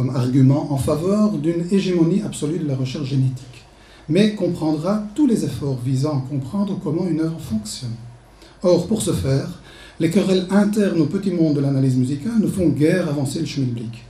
comme 0.00 0.16
argument 0.16 0.72
en 0.72 0.78
faveur 0.78 1.32
d'une 1.32 1.66
hégémonie 1.70 2.22
absolue 2.22 2.58
de 2.58 2.66
la 2.66 2.74
recherche 2.74 3.10
génétique, 3.10 3.66
mais 4.08 4.34
comprendra 4.34 5.02
tous 5.14 5.26
les 5.26 5.44
efforts 5.44 5.78
visant 5.84 6.16
à 6.16 6.30
comprendre 6.30 6.80
comment 6.82 7.06
une 7.06 7.20
œuvre 7.20 7.38
fonctionne. 7.38 7.98
Or, 8.62 8.86
pour 8.86 9.02
ce 9.02 9.12
faire, 9.12 9.60
les 9.98 10.08
querelles 10.08 10.46
internes 10.48 11.02
au 11.02 11.04
petit 11.04 11.32
monde 11.32 11.56
de 11.56 11.60
l'analyse 11.60 11.96
musicale 11.96 12.40
ne 12.40 12.46
font 12.46 12.70
guère 12.70 13.10
avancer 13.10 13.40
le 13.40 13.44
schmilblick. 13.44 14.02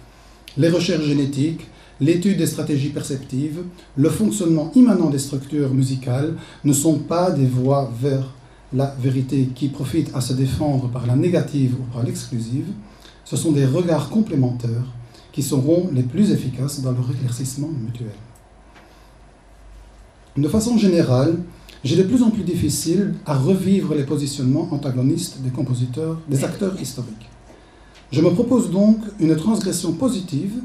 Les 0.56 0.68
recherches 0.68 1.06
génétiques, 1.06 1.66
l'étude 2.00 2.38
des 2.38 2.46
stratégies 2.46 2.90
perceptives, 2.90 3.58
le 3.96 4.10
fonctionnement 4.10 4.70
immanent 4.76 5.10
des 5.10 5.18
structures 5.18 5.74
musicales 5.74 6.34
ne 6.62 6.72
sont 6.72 6.98
pas 6.98 7.32
des 7.32 7.46
voies 7.46 7.90
vers 8.00 8.32
la 8.72 8.94
vérité 9.02 9.48
qui 9.56 9.66
profitent 9.66 10.14
à 10.14 10.20
se 10.20 10.34
défendre 10.34 10.88
par 10.88 11.08
la 11.08 11.16
négative 11.16 11.74
ou 11.80 11.92
par 11.92 12.04
l'exclusive, 12.04 12.66
ce 13.24 13.36
sont 13.36 13.50
des 13.50 13.66
regards 13.66 14.08
complémentaires 14.08 14.86
qui 15.40 15.46
seront 15.46 15.88
les 15.94 16.02
plus 16.02 16.32
efficaces 16.32 16.82
dans 16.82 16.92
leur 16.92 17.10
éclaircissement 17.10 17.70
mutuel. 17.82 18.12
De 20.36 20.48
façon 20.48 20.76
générale, 20.76 21.38
j'ai 21.82 21.96
de 21.96 22.02
plus 22.02 22.22
en 22.22 22.30
plus 22.30 22.42
difficile 22.42 23.14
à 23.24 23.38
revivre 23.38 23.94
les 23.94 24.04
positionnements 24.04 24.68
antagonistes 24.70 25.40
des 25.40 25.48
compositeurs, 25.48 26.20
des 26.28 26.44
acteurs 26.44 26.78
historiques. 26.78 27.30
Je 28.12 28.20
me 28.20 28.28
propose 28.28 28.70
donc 28.70 28.98
une 29.18 29.34
transgression 29.34 29.94
positive 29.94 30.56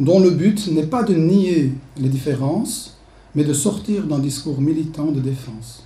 dont 0.00 0.18
le 0.18 0.30
but 0.30 0.66
n'est 0.72 0.86
pas 0.86 1.04
de 1.04 1.14
nier 1.14 1.72
les 1.96 2.08
différences, 2.08 2.98
mais 3.36 3.44
de 3.44 3.52
sortir 3.52 4.08
d'un 4.08 4.18
discours 4.18 4.60
militant 4.60 5.12
de 5.12 5.20
défense. 5.20 5.84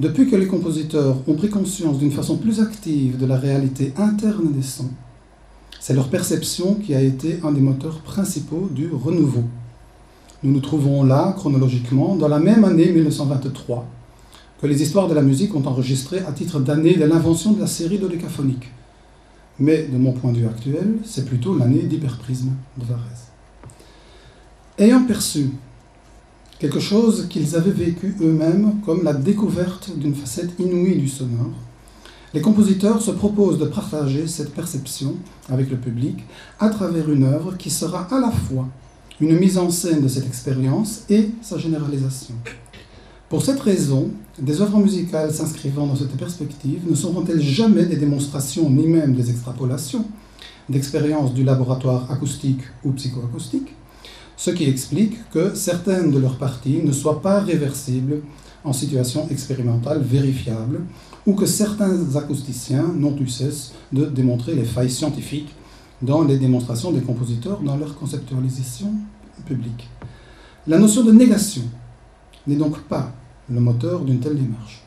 Depuis 0.00 0.28
que 0.28 0.34
les 0.34 0.48
compositeurs 0.48 1.18
ont 1.28 1.34
pris 1.34 1.50
conscience 1.50 1.98
d'une 1.98 2.10
façon 2.10 2.36
plus 2.36 2.60
active 2.60 3.16
de 3.16 3.26
la 3.26 3.36
réalité 3.36 3.92
interne 3.96 4.50
des 4.50 4.62
sons, 4.62 4.90
c'est 5.84 5.92
leur 5.92 6.08
perception 6.08 6.76
qui 6.76 6.94
a 6.94 7.02
été 7.02 7.40
un 7.42 7.52
des 7.52 7.60
moteurs 7.60 7.98
principaux 7.98 8.70
du 8.70 8.88
renouveau. 8.90 9.44
Nous 10.42 10.50
nous 10.50 10.60
trouvons 10.60 11.04
là, 11.04 11.34
chronologiquement, 11.36 12.16
dans 12.16 12.26
la 12.26 12.38
même 12.38 12.64
année 12.64 12.90
1923 12.90 13.86
que 14.62 14.66
les 14.66 14.80
histoires 14.80 15.08
de 15.08 15.14
la 15.14 15.20
musique 15.20 15.54
ont 15.54 15.66
enregistré 15.66 16.20
à 16.20 16.32
titre 16.32 16.58
d'année 16.58 16.94
de 16.94 17.04
l'invention 17.04 17.52
de 17.52 17.60
la 17.60 17.66
série 17.66 17.98
dodécaphonique. 17.98 18.72
Mais 19.58 19.82
de 19.82 19.98
mon 19.98 20.12
point 20.12 20.32
de 20.32 20.38
vue 20.38 20.46
actuel, 20.46 21.00
c'est 21.04 21.26
plutôt 21.26 21.54
l'année 21.54 21.82
d'hyperprisme 21.82 22.52
de 22.78 22.84
Varese. 22.86 23.28
Ayant 24.78 25.04
perçu 25.04 25.50
quelque 26.58 26.80
chose 26.80 27.26
qu'ils 27.28 27.56
avaient 27.56 27.72
vécu 27.72 28.16
eux-mêmes 28.22 28.80
comme 28.86 29.04
la 29.04 29.12
découverte 29.12 29.90
d'une 29.98 30.14
facette 30.14 30.58
inouïe 30.58 30.96
du 30.96 31.08
sonore, 31.08 31.52
les 32.34 32.40
compositeurs 32.40 33.00
se 33.00 33.12
proposent 33.12 33.60
de 33.60 33.66
partager 33.66 34.26
cette 34.26 34.52
perception 34.52 35.14
avec 35.48 35.70
le 35.70 35.76
public 35.76 36.16
à 36.58 36.68
travers 36.68 37.08
une 37.08 37.22
œuvre 37.22 37.56
qui 37.56 37.70
sera 37.70 38.08
à 38.10 38.18
la 38.18 38.32
fois 38.32 38.66
une 39.20 39.38
mise 39.38 39.56
en 39.56 39.70
scène 39.70 40.02
de 40.02 40.08
cette 40.08 40.26
expérience 40.26 41.04
et 41.08 41.30
sa 41.42 41.58
généralisation. 41.58 42.34
Pour 43.28 43.42
cette 43.44 43.60
raison, 43.60 44.10
des 44.36 44.60
œuvres 44.60 44.78
musicales 44.78 45.32
s'inscrivant 45.32 45.86
dans 45.86 45.94
cette 45.94 46.16
perspective 46.16 46.80
ne 46.90 46.96
seront-elles 46.96 47.40
jamais 47.40 47.86
des 47.86 47.96
démonstrations 47.96 48.68
ni 48.68 48.88
même 48.88 49.14
des 49.14 49.30
extrapolations 49.30 50.04
d'expériences 50.68 51.34
du 51.34 51.44
laboratoire 51.44 52.10
acoustique 52.10 52.62
ou 52.84 52.90
psychoacoustique, 52.90 53.76
ce 54.36 54.50
qui 54.50 54.64
explique 54.64 55.30
que 55.30 55.54
certaines 55.54 56.10
de 56.10 56.18
leurs 56.18 56.38
parties 56.38 56.82
ne 56.82 56.90
soient 56.90 57.22
pas 57.22 57.38
réversibles 57.38 58.22
en 58.64 58.72
situation 58.72 59.28
expérimentale 59.30 60.02
vérifiable, 60.02 60.80
ou 61.26 61.34
que 61.34 61.46
certains 61.46 62.16
acousticiens 62.16 62.86
n'ont 62.94 63.16
eu 63.18 63.28
cesse 63.28 63.72
de 63.92 64.06
démontrer 64.06 64.54
les 64.54 64.64
failles 64.64 64.90
scientifiques 64.90 65.54
dans 66.02 66.24
les 66.24 66.38
démonstrations 66.38 66.92
des 66.92 67.00
compositeurs 67.00 67.60
dans 67.60 67.76
leur 67.76 67.94
conceptualisation 67.94 68.92
publique. 69.46 69.88
La 70.66 70.78
notion 70.78 71.04
de 71.04 71.12
négation 71.12 71.62
n'est 72.46 72.56
donc 72.56 72.78
pas 72.80 73.12
le 73.50 73.60
moteur 73.60 74.00
d'une 74.00 74.20
telle 74.20 74.36
démarche. 74.36 74.82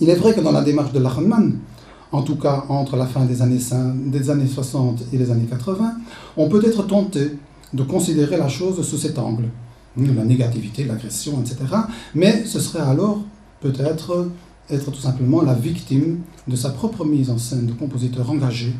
Il 0.00 0.08
est 0.08 0.14
vrai 0.14 0.34
que 0.34 0.40
dans 0.40 0.52
la 0.52 0.62
démarche 0.62 0.92
de 0.92 0.98
Lachmann, 0.98 1.58
en 2.12 2.22
tout 2.22 2.36
cas 2.36 2.64
entre 2.68 2.96
la 2.96 3.06
fin 3.06 3.24
des 3.24 3.40
années 3.42 3.58
60 4.46 5.02
et 5.12 5.18
les 5.18 5.30
années 5.30 5.46
80, 5.48 5.94
on 6.36 6.48
peut 6.48 6.64
être 6.64 6.86
tenté 6.86 7.36
de 7.72 7.82
considérer 7.84 8.36
la 8.36 8.48
chose 8.48 8.84
sous 8.86 8.98
cet 8.98 9.18
angle, 9.18 9.48
la 10.06 10.24
négativité, 10.24 10.84
l'agression, 10.84 11.40
etc. 11.40 11.58
Mais 12.14 12.44
ce 12.44 12.60
serait 12.60 12.82
alors 12.82 13.20
peut-être 13.60 14.30
être 14.68 14.90
tout 14.90 15.00
simplement 15.00 15.42
la 15.42 15.54
victime 15.54 16.20
de 16.46 16.56
sa 16.56 16.70
propre 16.70 17.04
mise 17.04 17.30
en 17.30 17.38
scène 17.38 17.66
de 17.66 17.72
compositeur 17.72 18.30
engagé 18.30 18.72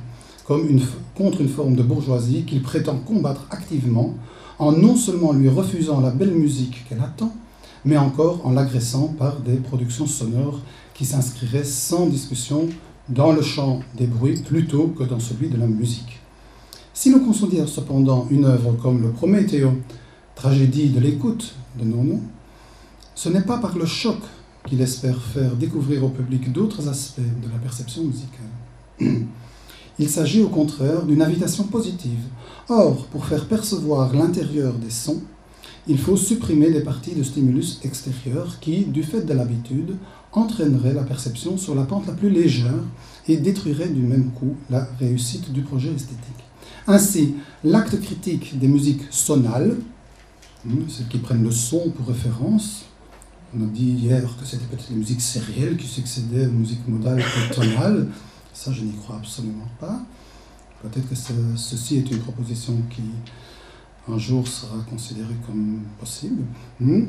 comme 0.47 0.69
une, 0.69 0.81
contre 1.15 1.41
une 1.41 1.49
forme 1.49 1.77
de 1.77 1.83
bourgeoisie 1.83 2.45
qu'il 2.45 2.63
prétend 2.63 2.97
combattre 2.97 3.47
activement 3.51 4.15
en 4.59 4.73
non 4.73 4.97
seulement 4.97 5.33
lui 5.33 5.49
refusant 5.49 6.01
la 6.01 6.11
belle 6.11 6.33
musique 6.35 6.85
qu'elle 6.89 7.01
attend, 7.01 7.33
mais 7.85 7.97
encore 7.97 8.41
en 8.45 8.51
l'agressant 8.51 9.15
par 9.19 9.41
des 9.41 9.57
productions 9.57 10.07
sonores 10.07 10.61
qui 10.93 11.05
s'inscriraient 11.05 11.65
sans 11.65 12.07
discussion 12.07 12.69
dans 13.09 13.33
le 13.33 13.43
champ 13.43 13.81
des 13.97 14.07
bruits 14.07 14.43
plutôt 14.43 14.89
que 14.89 15.05
dans 15.05 15.21
celui 15.21 15.49
de 15.49 15.57
la 15.57 15.67
musique. 15.67 16.21
Si 16.93 17.11
l'on 17.11 17.21
considère 17.21 17.69
cependant 17.69 18.27
une 18.31 18.45
œuvre 18.45 18.73
comme 18.73 19.01
le 19.01 19.11
Prométhée, 19.11 19.65
tragédie 20.41 20.89
de 20.89 21.01
l'écoute 21.01 21.55
de 21.79 21.85
Nono, 21.85 22.19
ce 23.15 23.29
n'est 23.29 23.43
pas 23.43 23.59
par 23.59 23.77
le 23.77 23.85
choc 23.85 24.17
qu'il 24.67 24.81
espère 24.81 25.21
faire 25.21 25.55
découvrir 25.55 26.03
au 26.03 26.09
public 26.09 26.51
d'autres 26.51 26.89
aspects 26.89 27.21
de 27.21 27.53
la 27.53 27.59
perception 27.59 28.05
musicale. 28.05 29.27
Il 29.99 30.09
s'agit 30.09 30.41
au 30.41 30.49
contraire 30.49 31.03
d'une 31.03 31.21
invitation 31.21 31.65
positive. 31.65 32.23
Or, 32.71 33.05
pour 33.09 33.27
faire 33.27 33.49
percevoir 33.49 34.15
l'intérieur 34.15 34.73
des 34.73 34.89
sons, 34.89 35.21
il 35.87 35.99
faut 35.99 36.17
supprimer 36.17 36.71
des 36.71 36.81
parties 36.81 37.15
de 37.15 37.23
stimulus 37.23 37.79
extérieurs 37.85 38.61
qui, 38.61 38.87
du 38.87 39.03
fait 39.03 39.27
de 39.27 39.35
l'habitude, 39.35 39.97
entraîneraient 40.33 40.95
la 40.95 41.03
perception 41.03 41.59
sur 41.59 41.75
la 41.75 41.83
pente 41.83 42.07
la 42.07 42.15
plus 42.15 42.31
légère 42.31 42.85
et 43.29 43.37
détruiraient 43.37 43.91
du 43.91 44.01
même 44.01 44.31
coup 44.31 44.55
la 44.71 44.89
réussite 44.99 45.53
du 45.53 45.61
projet 45.61 45.91
esthétique. 45.91 46.45
Ainsi, 46.87 47.35
l'acte 47.63 48.01
critique 48.01 48.59
des 48.59 48.69
musiques 48.69 49.05
sonales, 49.11 49.77
celles 50.89 51.09
qui 51.09 51.19
prennent 51.19 51.43
le 51.43 51.51
son 51.51 51.91
pour 51.91 52.07
référence, 52.07 52.85
on 53.57 53.63
a 53.63 53.67
dit 53.67 53.91
hier 53.91 54.23
que 54.39 54.47
c'était 54.47 54.65
peut-être 54.65 54.89
les 54.91 54.97
musiques 54.97 55.21
sérielles 55.21 55.77
qui 55.77 55.87
succédaient 55.87 56.47
aux 56.47 56.53
musiques 56.53 56.87
modales 56.87 57.21
et 57.21 57.55
tonales, 57.55 58.07
ça 58.53 58.73
je 58.73 58.83
n'y 58.83 58.93
crois 58.93 59.17
absolument 59.17 59.69
pas. 59.81 60.01
Peut-être 60.83 61.09
que 61.09 61.15
ceci 61.57 61.99
est 61.99 62.11
une 62.11 62.19
proposition 62.19 62.75
qui 62.91 63.03
un 64.09 64.19
jour 64.19 64.47
sera 64.47 64.79
considérée 64.89 65.37
comme 65.47 65.81
possible. 65.99 66.43
Hmm. 66.81 67.05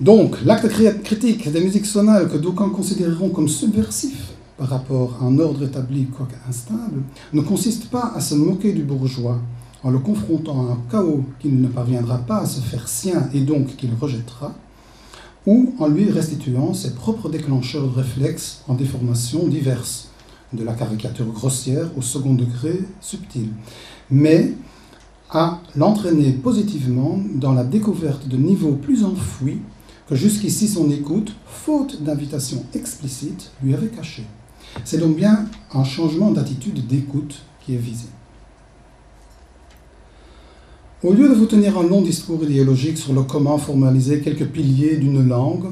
Donc, 0.00 0.36
l'acte 0.44 0.68
critique 1.02 1.50
des 1.50 1.60
musiques 1.60 1.86
sonales 1.86 2.28
que 2.28 2.36
d'aucuns 2.36 2.70
considéreront 2.70 3.28
comme 3.30 3.48
subversif 3.48 4.32
par 4.56 4.68
rapport 4.68 5.18
à 5.20 5.24
un 5.24 5.38
ordre 5.38 5.64
établi, 5.64 6.06
quoique 6.06 6.34
instable, 6.48 7.02
ne 7.32 7.40
consiste 7.40 7.90
pas 7.90 8.12
à 8.14 8.20
se 8.20 8.34
moquer 8.34 8.72
du 8.72 8.82
bourgeois 8.82 9.40
en 9.84 9.90
le 9.90 9.98
confrontant 9.98 10.66
à 10.66 10.72
un 10.72 10.78
chaos 10.90 11.24
qu'il 11.38 11.60
ne 11.60 11.68
parviendra 11.68 12.18
pas 12.18 12.38
à 12.38 12.46
se 12.46 12.60
faire 12.60 12.88
sien 12.88 13.28
et 13.34 13.40
donc 13.40 13.76
qu'il 13.76 13.90
rejettera, 14.00 14.54
ou 15.46 15.74
en 15.78 15.88
lui 15.88 16.10
restituant 16.10 16.72
ses 16.72 16.94
propres 16.94 17.28
déclencheurs 17.28 17.86
de 17.86 17.94
réflexes 17.94 18.62
en 18.66 18.74
déformations 18.74 19.46
diverses, 19.46 20.08
de 20.54 20.64
la 20.64 20.72
caricature 20.72 21.26
grossière 21.26 21.86
au 21.98 22.02
second 22.02 22.34
degré 22.34 22.80
subtil, 23.00 23.48
mais 24.10 24.54
à 25.30 25.60
l'entraîner 25.76 26.32
positivement 26.32 27.18
dans 27.34 27.52
la 27.52 27.64
découverte 27.64 28.26
de 28.26 28.36
niveaux 28.36 28.74
plus 28.74 29.04
enfouis 29.04 29.60
que 30.08 30.14
jusqu'ici 30.14 30.68
son 30.68 30.90
écoute, 30.90 31.34
faute 31.46 32.02
d'invitation 32.02 32.64
explicite, 32.74 33.50
lui 33.62 33.74
avait 33.74 33.88
cachés. 33.88 34.26
C'est 34.84 34.98
donc 34.98 35.16
bien 35.16 35.46
un 35.72 35.84
changement 35.84 36.30
d'attitude 36.30 36.86
d'écoute 36.86 37.42
qui 37.60 37.74
est 37.74 37.78
visé. 37.78 38.06
Au 41.04 41.12
lieu 41.12 41.28
de 41.28 41.34
vous 41.34 41.44
tenir 41.44 41.76
un 41.76 41.82
long 41.82 42.00
discours 42.00 42.42
idéologique 42.44 42.96
sur 42.96 43.12
le 43.12 43.24
comment 43.24 43.58
formaliser 43.58 44.22
quelques 44.22 44.46
piliers 44.46 44.96
d'une 44.96 45.28
langue, 45.28 45.66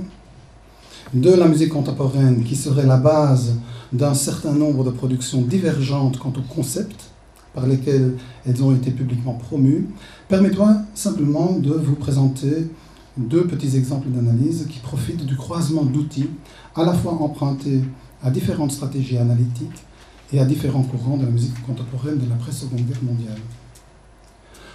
de 1.15 1.31
la 1.31 1.49
musique 1.49 1.71
contemporaine 1.71 2.45
qui 2.45 2.55
serait 2.55 2.85
la 2.85 2.99
base 2.99 3.55
d'un 3.95 4.13
certain 4.13 4.53
nombre 4.53 4.85
de 4.85 4.91
productions 4.91 5.41
divergentes 5.41 6.19
quant 6.19 6.35
au 6.37 6.55
concept 6.55 7.13
par 7.55 7.67
lesquelles 7.67 8.19
elles 8.45 8.63
ont 8.63 8.75
été 8.75 8.91
publiquement 8.91 9.33
promues, 9.33 9.89
permettez-moi 10.29 10.77
simplement 10.95 11.59
de 11.59 11.73
vous 11.73 11.95
présenter 11.95 12.69
deux 13.17 13.47
petits 13.47 13.75
exemples 13.75 14.09
d'analyse 14.09 14.67
qui 14.69 14.81
profitent 14.81 15.25
du 15.25 15.37
croisement 15.37 15.85
d'outils 15.85 16.29
à 16.77 16.85
la 16.85 16.93
fois 16.93 17.15
empruntés 17.15 17.81
à 18.23 18.31
différentes 18.31 18.73
stratégies 18.73 19.17
analytiques 19.17 19.83
et 20.31 20.41
à 20.41 20.45
différents 20.45 20.83
courants 20.83 21.17
de 21.17 21.25
la 21.25 21.31
musique 21.31 21.59
contemporaine 21.65 22.19
de 22.19 22.29
l'après-seconde 22.29 22.87
guerre 22.87 23.03
mondiale. 23.03 23.41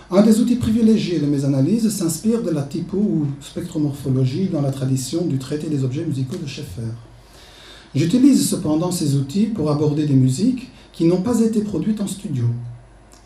Un 0.09 0.21
des 0.21 0.39
outils 0.39 0.55
privilégiés 0.55 1.19
de 1.19 1.25
mes 1.25 1.43
analyses 1.43 1.89
s'inspire 1.89 2.41
de 2.41 2.49
la 2.49 2.61
typo 2.61 2.97
ou 2.97 3.25
spectromorphologie 3.41 4.47
dans 4.47 4.61
la 4.61 4.71
tradition 4.71 5.25
du 5.25 5.37
traité 5.37 5.67
des 5.67 5.83
objets 5.83 6.05
musicaux 6.05 6.37
de 6.41 6.47
Schaeffer. 6.47 6.93
J'utilise 7.93 8.49
cependant 8.49 8.91
ces 8.91 9.15
outils 9.15 9.47
pour 9.47 9.69
aborder 9.69 10.05
des 10.05 10.13
musiques 10.13 10.69
qui 10.93 11.05
n'ont 11.05 11.21
pas 11.21 11.41
été 11.41 11.61
produites 11.61 11.99
en 11.99 12.07
studio, 12.07 12.45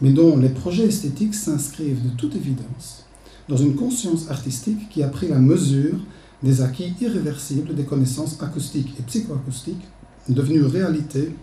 mais 0.02 0.12
dont 0.12 0.38
les 0.38 0.50
projets 0.50 0.86
esthétiques 0.86 1.36
s'inscrivent 1.36 2.04
de 2.04 2.16
toute 2.18 2.36
évidence 2.36 3.06
dans 3.52 3.58
une 3.58 3.76
conscience 3.76 4.30
artistique 4.30 4.90
qui 4.90 5.04
a 5.04 5.08
pris 5.08 5.28
la 5.28 5.40
mesure 5.40 5.98
des 6.42 6.62
acquis 6.62 6.94
irréversibles 7.02 7.76
des 7.76 7.84
connaissances 7.84 8.42
acoustiques 8.42 8.94
et 8.98 9.04
psychoacoustiques, 9.04 9.88
devenues 10.30 10.64
réalité 10.64 11.36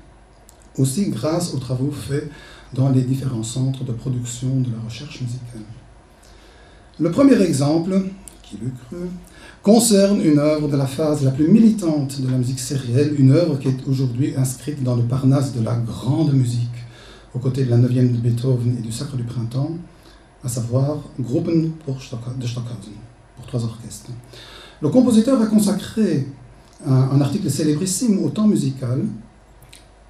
aussi 0.79 1.11
grâce 1.11 1.55
aux 1.55 1.59
travaux 1.59 1.91
faits 1.91 2.31
dans 2.75 2.91
les 2.91 3.03
différents 3.03 3.43
centres 3.43 3.85
de 3.85 3.93
production 3.93 4.61
de 4.61 4.71
la 4.71 4.85
recherche 4.85 5.21
musicale. 5.21 5.63
Le 7.01 7.11
premier 7.11 7.41
exemple, 7.43 8.03
qui 8.43 8.59
le 8.63 8.71
cru, 8.71 9.09
concerne 9.63 10.21
une 10.21 10.39
œuvre 10.39 10.69
de 10.69 10.77
la 10.77 10.87
phase 10.87 11.23
la 11.23 11.31
plus 11.31 11.49
militante 11.49 12.21
de 12.21 12.31
la 12.31 12.39
musique 12.39 12.61
sérielle, 12.61 13.15
une 13.19 13.33
œuvre 13.33 13.59
qui 13.59 13.69
est 13.69 13.87
aujourd'hui 13.87 14.35
inscrite 14.37 14.83
dans 14.83 14.97
le 14.97 15.03
Parnasse 15.03 15.55
de 15.55 15.63
la 15.63 15.77
grande 15.77 16.33
musique, 16.33 16.69
aux 17.35 17.39
côtés 17.39 17.65
de 17.65 17.71
la 17.71 17.77
9e 17.77 18.13
de 18.13 18.19
Beethoven 18.19 18.77
et 18.79 18.83
du 18.83 18.93
Sacre 18.93 19.17
du 19.17 19.25
Printemps, 19.25 19.77
à 20.45 20.49
savoir 20.49 20.99
Gruppen 21.19 21.73
de 21.87 22.01
Stockhausen, 22.01 22.95
pour 23.37 23.47
trois 23.47 23.65
orchestres. 23.65 24.11
Le 24.81 24.89
compositeur 24.89 25.41
a 25.43 25.47
consacré 25.47 26.27
un, 26.87 27.21
article 27.21 27.51
célébrissime 27.51 28.25
au 28.25 28.31
temps 28.31 28.47
musical, 28.47 29.05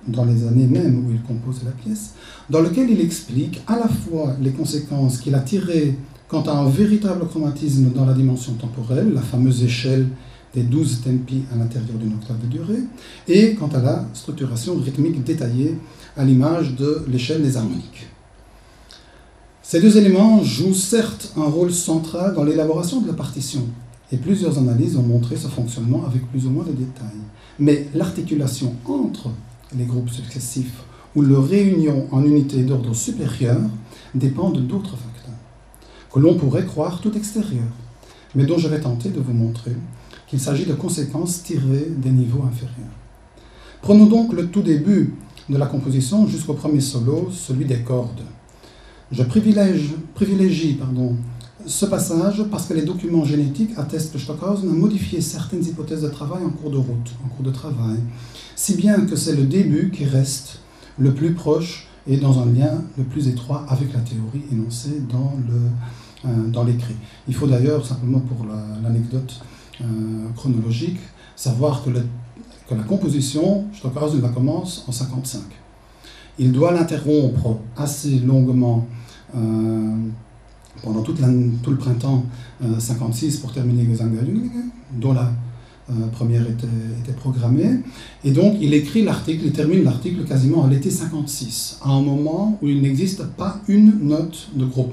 dans 0.07 0.25
les 0.25 0.47
années 0.47 0.67
même 0.67 1.05
où 1.05 1.11
il 1.11 1.23
compose 1.23 1.63
la 1.65 1.73
pièce, 1.73 2.15
dans 2.49 2.61
lequel 2.61 2.91
il 2.91 3.01
explique 3.01 3.61
à 3.67 3.77
la 3.77 3.89
fois 3.89 4.37
les 4.41 4.51
conséquences 4.51 5.19
qu'il 5.19 5.35
a 5.35 5.41
tirées 5.41 5.97
quant 6.29 6.43
à 6.43 6.53
un 6.53 6.69
véritable 6.69 7.27
chromatisme 7.27 7.91
dans 7.95 8.05
la 8.05 8.13
dimension 8.13 8.53
temporelle, 8.55 9.13
la 9.15 9.23
fameuse 9.23 9.63
échelle 9.63 10.07
des 10.55 10.63
douze 10.63 11.01
tempi 11.03 11.43
à 11.53 11.57
l'intérieur 11.57 11.99
d'une 11.99 12.15
octave 12.15 12.41
de 12.41 12.47
durée, 12.47 12.83
et 13.27 13.55
quant 13.55 13.69
à 13.69 13.81
la 13.81 14.07
structuration 14.15 14.77
rythmique 14.77 15.23
détaillée 15.25 15.79
à 16.17 16.25
l'image 16.25 16.75
de 16.75 17.05
l'échelle 17.09 17.43
des 17.43 17.57
harmoniques. 17.57 18.07
Ces 19.63 19.81
deux 19.81 19.99
éléments 19.99 20.43
jouent 20.43 20.75
certes 20.75 21.33
un 21.37 21.45
rôle 21.45 21.73
central 21.73 22.35
dans 22.35 22.45
l'élaboration 22.45 23.03
de 23.03 23.07
la 23.07 23.13
partition, 23.13 23.67
et 24.11 24.17
plusieurs 24.17 24.59
analyses 24.59 24.97
ont 24.97 25.03
montré 25.03 25.37
ce 25.37 25.49
fonctionnement 25.49 26.05
avec 26.07 26.27
plus 26.31 26.47
ou 26.47 26.51
moins 26.51 26.65
de 26.65 26.73
détails. 26.73 27.21
Mais 27.59 27.89
l'articulation 27.95 28.75
entre 28.87 29.31
les 29.77 29.85
groupes 29.85 30.11
successifs 30.11 30.83
ou 31.15 31.23
leur 31.23 31.47
réunion 31.47 32.07
en 32.13 32.25
unités 32.25 32.63
d'ordre 32.63 32.95
supérieur 32.95 33.61
dépend 34.15 34.51
d'autres 34.51 34.97
facteurs, 34.97 35.35
que 36.13 36.21
l'on 36.21 36.37
pourrait 36.37 36.67
croire 36.67 37.01
tout 37.01 37.17
extérieurs, 37.17 37.75
mais 38.35 38.45
dont 38.45 38.59
je 38.59 38.69
vais 38.69 38.81
tenter 38.81 39.11
de 39.11 39.21
vous 39.21 39.33
montrer 39.33 39.77
qu'il 40.27 40.41
s'agit 40.41 40.67
de 40.67 40.75
conséquences 40.75 41.43
tirées 41.43 41.91
des 41.97 42.11
niveaux 42.11 42.45
inférieurs. 42.45 42.95
Prenons 43.81 44.07
donc 44.07 44.33
le 44.33 44.49
tout 44.49 44.63
début 44.63 45.15
de 45.49 45.57
la 45.57 45.67
composition 45.67 46.27
jusqu'au 46.27 46.55
premier 46.55 46.81
solo, 46.81 47.31
celui 47.33 47.65
des 47.65 47.81
cordes. 47.81 48.23
Je 49.11 49.23
privilégie, 49.23 49.95
privilégie 50.15 50.75
pardon, 50.75 51.17
ce 51.69 51.85
passage 51.85 52.43
parce 52.51 52.67
que 52.67 52.75
les 52.75 52.83
documents 52.83 53.25
génétiques 53.25 53.71
attestent 53.77 54.13
que 54.13 54.19
Stockhausen 54.19 54.69
a 54.69 54.73
modifié 54.73 55.21
certaines 55.21 55.65
hypothèses 55.65 56.03
de 56.03 56.09
travail 56.09 56.43
en 56.45 56.51
cours 56.51 56.71
de 56.71 56.79
route, 56.79 57.11
en 57.25 57.29
cours 57.29 57.45
de 57.45 57.51
travail, 57.51 57.99
si 58.57 58.75
bien 58.75 59.05
que 59.05 59.17
c'est 59.17 59.37
le 59.37 59.45
début 59.45 59.91
qui 59.91 60.05
reste 60.05 60.61
le 60.99 61.13
plus 61.13 61.35
proche 61.35 61.87
et 62.07 62.17
dans 62.17 62.41
un 62.41 62.47
lien 62.47 62.83
le 62.97 63.05
plus 63.05 63.29
étroit 63.29 63.67
avec 63.69 63.93
la 63.93 64.01
théorie 64.01 64.43
énoncée 64.51 65.03
dans 65.11 65.35
le, 65.47 66.29
euh, 66.29 66.49
dans 66.49 66.65
l'écrit. 66.65 66.97
Il 67.29 67.35
faut 67.35 67.47
d'ailleurs, 67.47 67.85
simplement 67.85 68.21
pour 68.21 68.47
l'anecdote 68.83 69.41
euh, 69.83 69.85
chronologique, 70.35 70.99
savoir 71.37 71.85
que, 71.85 71.91
la 71.91 72.83
composition, 72.83 73.67
Stockhausen 73.75 74.23
la 74.23 74.29
commence 74.31 74.85
en 74.89 74.93
55. 74.93 75.43
Il 76.39 76.53
doit 76.53 76.73
l'interrompre 76.73 77.59
assez 77.77 78.19
longuement 78.21 78.87
euh, 79.35 79.97
pendant 80.83 81.03
tout 81.03 81.15
le 81.15 81.77
printemps 81.77 82.25
56 82.79 83.39
pour 83.39 83.53
terminer 83.53 83.85
Gesangerjunge, 83.85 84.51
dont 84.99 85.13
la 85.13 85.33
euh, 85.91 86.07
première 86.09 86.43
était, 86.43 87.13
programmée. 87.17 87.81
Et 88.23 88.31
donc, 88.31 88.59
il 88.61 88.75
écrit 88.75 89.03
l'article, 89.03 89.47
il 89.47 89.53
termine 89.53 89.85
l'article 89.85 90.25
quasiment 90.25 90.67
à 90.67 90.69
l'été 90.69 90.91
56, 90.91 91.79
à 91.83 91.89
un 91.89 92.03
moment 92.03 92.59
où 92.61 92.69
il 92.69 92.83
n'existe 92.83 93.25
pas 93.25 93.59
une 93.69 94.07
note 94.07 94.51
de 94.55 94.67
groupe 94.67 94.93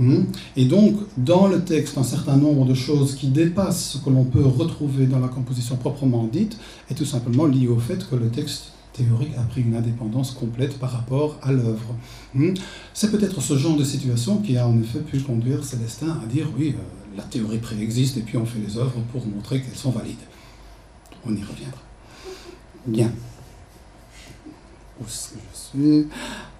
hmm? 0.00 0.24
Et 0.56 0.64
donc, 0.64 0.96
dans 1.16 1.46
le 1.46 1.62
texte, 1.62 1.96
un 1.96 2.02
certain 2.02 2.36
nombre 2.36 2.64
de 2.64 2.74
choses 2.74 3.14
qui 3.14 3.28
dépassent 3.28 3.90
ce 3.90 3.98
que 3.98 4.10
l'on 4.10 4.24
peut 4.24 4.44
retrouver 4.44 5.06
dans 5.06 5.20
la 5.20 5.28
composition 5.28 5.76
proprement 5.76 6.24
dite, 6.24 6.58
est 6.90 6.94
tout 6.94 7.04
simplement 7.04 7.46
lié 7.46 7.68
au 7.68 7.78
fait 7.78 8.04
que 8.10 8.16
le 8.16 8.30
texte 8.30 8.72
théorique 8.92 9.32
a 9.38 9.42
pris 9.42 9.62
une 9.62 9.74
indépendance 9.74 10.32
complète 10.32 10.78
par 10.78 10.90
rapport 10.90 11.38
à 11.42 11.52
l'œuvre. 11.52 11.94
Hmm? 12.34 12.54
C'est 12.94 13.10
peut-être 13.10 13.40
ce 13.40 13.56
genre 13.56 13.76
de 13.76 13.84
situation 13.84 14.38
qui 14.38 14.56
a 14.56 14.66
en 14.66 14.78
effet 14.80 15.00
pu 15.00 15.20
conduire 15.20 15.64
Célestin 15.64 16.18
à 16.22 16.26
dire 16.26 16.48
oui, 16.56 16.74
euh, 16.76 17.16
la 17.16 17.22
théorie 17.22 17.58
préexiste 17.58 18.16
et 18.16 18.20
puis 18.20 18.36
on 18.36 18.46
fait 18.46 18.58
les 18.58 18.76
œuvres 18.76 19.00
pour 19.12 19.26
montrer 19.26 19.60
qu'elles 19.60 19.76
sont 19.76 19.90
valides. 19.90 20.16
On 21.26 21.30
y 21.30 21.42
reviendra. 21.42 21.80
Bien. 22.86 23.12
Où 25.00 25.04
est-ce 25.04 25.30
que 25.30 25.38
je 25.52 25.58
suis? 25.58 26.06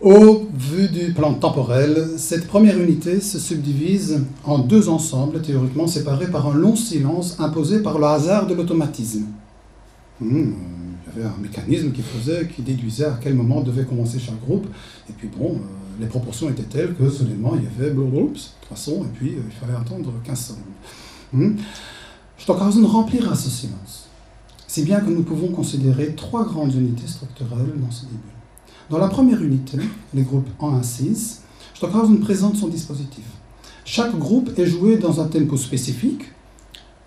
Au 0.00 0.48
vu 0.54 0.88
du 0.88 1.12
plan 1.12 1.34
temporel, 1.34 2.14
cette 2.16 2.46
première 2.46 2.78
unité 2.78 3.20
se 3.20 3.38
subdivise 3.38 4.24
en 4.44 4.58
deux 4.58 4.88
ensembles 4.88 5.42
théoriquement 5.42 5.86
séparés 5.86 6.30
par 6.30 6.48
un 6.48 6.54
long 6.54 6.76
silence 6.76 7.38
imposé 7.40 7.82
par 7.82 7.98
le 7.98 8.06
hasard 8.06 8.46
de 8.46 8.54
l'automatisme. 8.54 9.26
Hmm, 10.20 10.52
avait 11.14 11.26
un 11.26 11.36
mécanisme 11.40 11.92
qui 11.92 12.02
faisait, 12.02 12.48
qui 12.48 12.62
déduisait 12.62 13.06
à 13.06 13.18
quel 13.20 13.34
moment 13.34 13.60
devait 13.60 13.84
commencer 13.84 14.18
chaque 14.18 14.40
groupe. 14.40 14.66
Et 15.08 15.12
puis 15.12 15.28
bon, 15.28 15.56
euh, 15.56 15.58
les 16.00 16.06
proportions 16.06 16.48
étaient 16.48 16.62
telles 16.62 16.94
que 16.94 17.08
soudainement 17.08 17.54
il 17.56 17.64
y 17.64 17.66
avait 17.66 17.94
trois 18.60 18.76
sons 18.76 19.04
et 19.04 19.18
puis 19.18 19.30
euh, 19.30 19.42
il 19.46 19.52
fallait 19.52 19.78
attendre 19.78 20.12
15 20.24 20.54
secondes. 21.32 21.56
Stockhausen 22.38 22.84
remplira 22.84 23.34
ce 23.34 23.48
silence. 23.48 24.08
Si 24.66 24.82
bien 24.82 25.00
que 25.00 25.10
nous 25.10 25.22
pouvons 25.22 25.48
considérer 25.48 26.14
trois 26.14 26.44
grandes 26.44 26.74
unités 26.74 27.06
structurelles 27.06 27.74
dans 27.76 27.90
ce 27.90 28.06
début. 28.06 28.18
Dans 28.90 28.98
la 28.98 29.08
première 29.08 29.42
unité, 29.42 29.78
les 30.12 30.22
groupes 30.22 30.48
1 30.60 30.78
à 30.78 30.82
6, 30.82 31.42
Stockhausen 31.74 32.20
présente 32.20 32.56
son 32.56 32.68
dispositif. 32.68 33.24
Chaque 33.84 34.18
groupe 34.18 34.58
est 34.58 34.66
joué 34.66 34.96
dans 34.96 35.20
un 35.20 35.26
tempo 35.26 35.56
spécifique, 35.56 36.31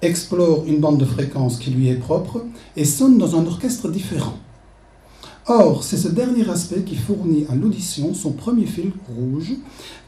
explore 0.06 0.65
une 0.65 0.80
bande 0.80 0.98
de 0.98 1.06
fréquences 1.06 1.58
qui 1.58 1.72
lui 1.72 1.89
est 1.89 1.96
propre 1.96 2.44
et 2.76 2.86
sonne 2.86 3.18
dans 3.18 3.36
un 3.36 3.46
orchestre 3.46 3.89
différent. 3.89 4.38
Or, 5.48 5.84
c'est 5.84 5.98
ce 5.98 6.08
dernier 6.08 6.50
aspect 6.50 6.82
qui 6.82 6.96
fournit 6.96 7.46
à 7.50 7.56
l'audition 7.56 8.15
son 8.15 8.32
premier 8.32 8.65
fil 8.65 8.91
rouge, 9.15 9.54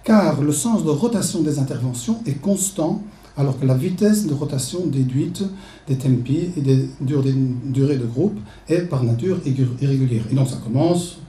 car 0.04 0.42
le 0.42 0.52
sens 0.52 0.84
de 0.84 0.90
rotation 0.90 1.42
des 1.42 1.60
interventions 1.60 2.20
est 2.26 2.42
constant, 2.42 3.04
alors 3.38 3.60
que 3.60 3.66
la 3.68 3.76
vitesse 3.76 4.26
de 4.26 4.34
rotation 4.34 4.88
déduite 4.88 5.44
des 5.88 5.96
tempi 5.96 6.50
et 6.58 6.62
des 6.62 6.90
durées 7.02 7.98
de 7.98 8.06
groupe 8.06 8.40
est 8.68 8.82
par 8.82 9.04
nature 9.04 9.40
irrégulière. 9.46 10.24
Et 10.32 10.34
donc 10.34 10.48
ça 10.48 10.58
commence 10.58 11.20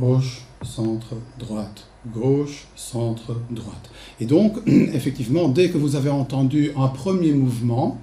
gauche, 0.00 0.44
centre, 0.64 1.14
droite, 1.38 1.86
gauche, 2.06 2.66
centre, 2.76 3.36
droite. 3.50 3.90
Et 4.20 4.26
donc, 4.26 4.58
effectivement, 4.66 5.48
dès 5.48 5.70
que 5.70 5.78
vous 5.78 5.96
avez 5.96 6.10
entendu 6.10 6.72
un 6.76 6.88
premier 6.88 7.32
mouvement 7.32 7.98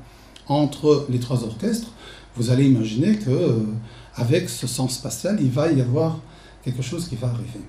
entre 0.48 1.06
les 1.10 1.20
trois 1.20 1.44
orchestres, 1.44 1.92
vous 2.36 2.52
allez 2.52 2.66
imaginer 2.66 3.18
que 3.18 3.30
euh, 3.30 3.60
avec 4.16 4.50
ce 4.50 4.68
sens 4.68 4.96
spatial, 4.96 5.38
il 5.42 5.50
va 5.50 5.72
y 5.72 5.82
avoir 5.82 6.20
quelque 6.64 6.82
chose 6.82 7.08
qui 7.08 7.16
va 7.16 7.28
arriver. 7.28 7.62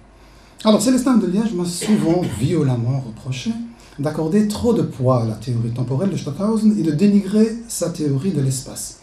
Alors, 0.64 0.82
Célestin 0.82 1.16
de 1.16 1.26
Liège 1.26 1.52
m'a 1.52 1.64
souvent 1.64 2.22
violemment 2.38 3.00
reproché 3.00 3.50
d'accorder 3.98 4.48
trop 4.48 4.74
de 4.74 4.82
poids 4.82 5.22
à 5.22 5.26
la 5.26 5.34
théorie 5.34 5.70
temporelle 5.70 6.10
de 6.10 6.16
Stockhausen 6.16 6.78
et 6.78 6.82
de 6.82 6.92
dénigrer 6.92 7.48
sa 7.68 7.90
théorie 7.90 8.32
de 8.32 8.40
l'espace. 8.40 9.00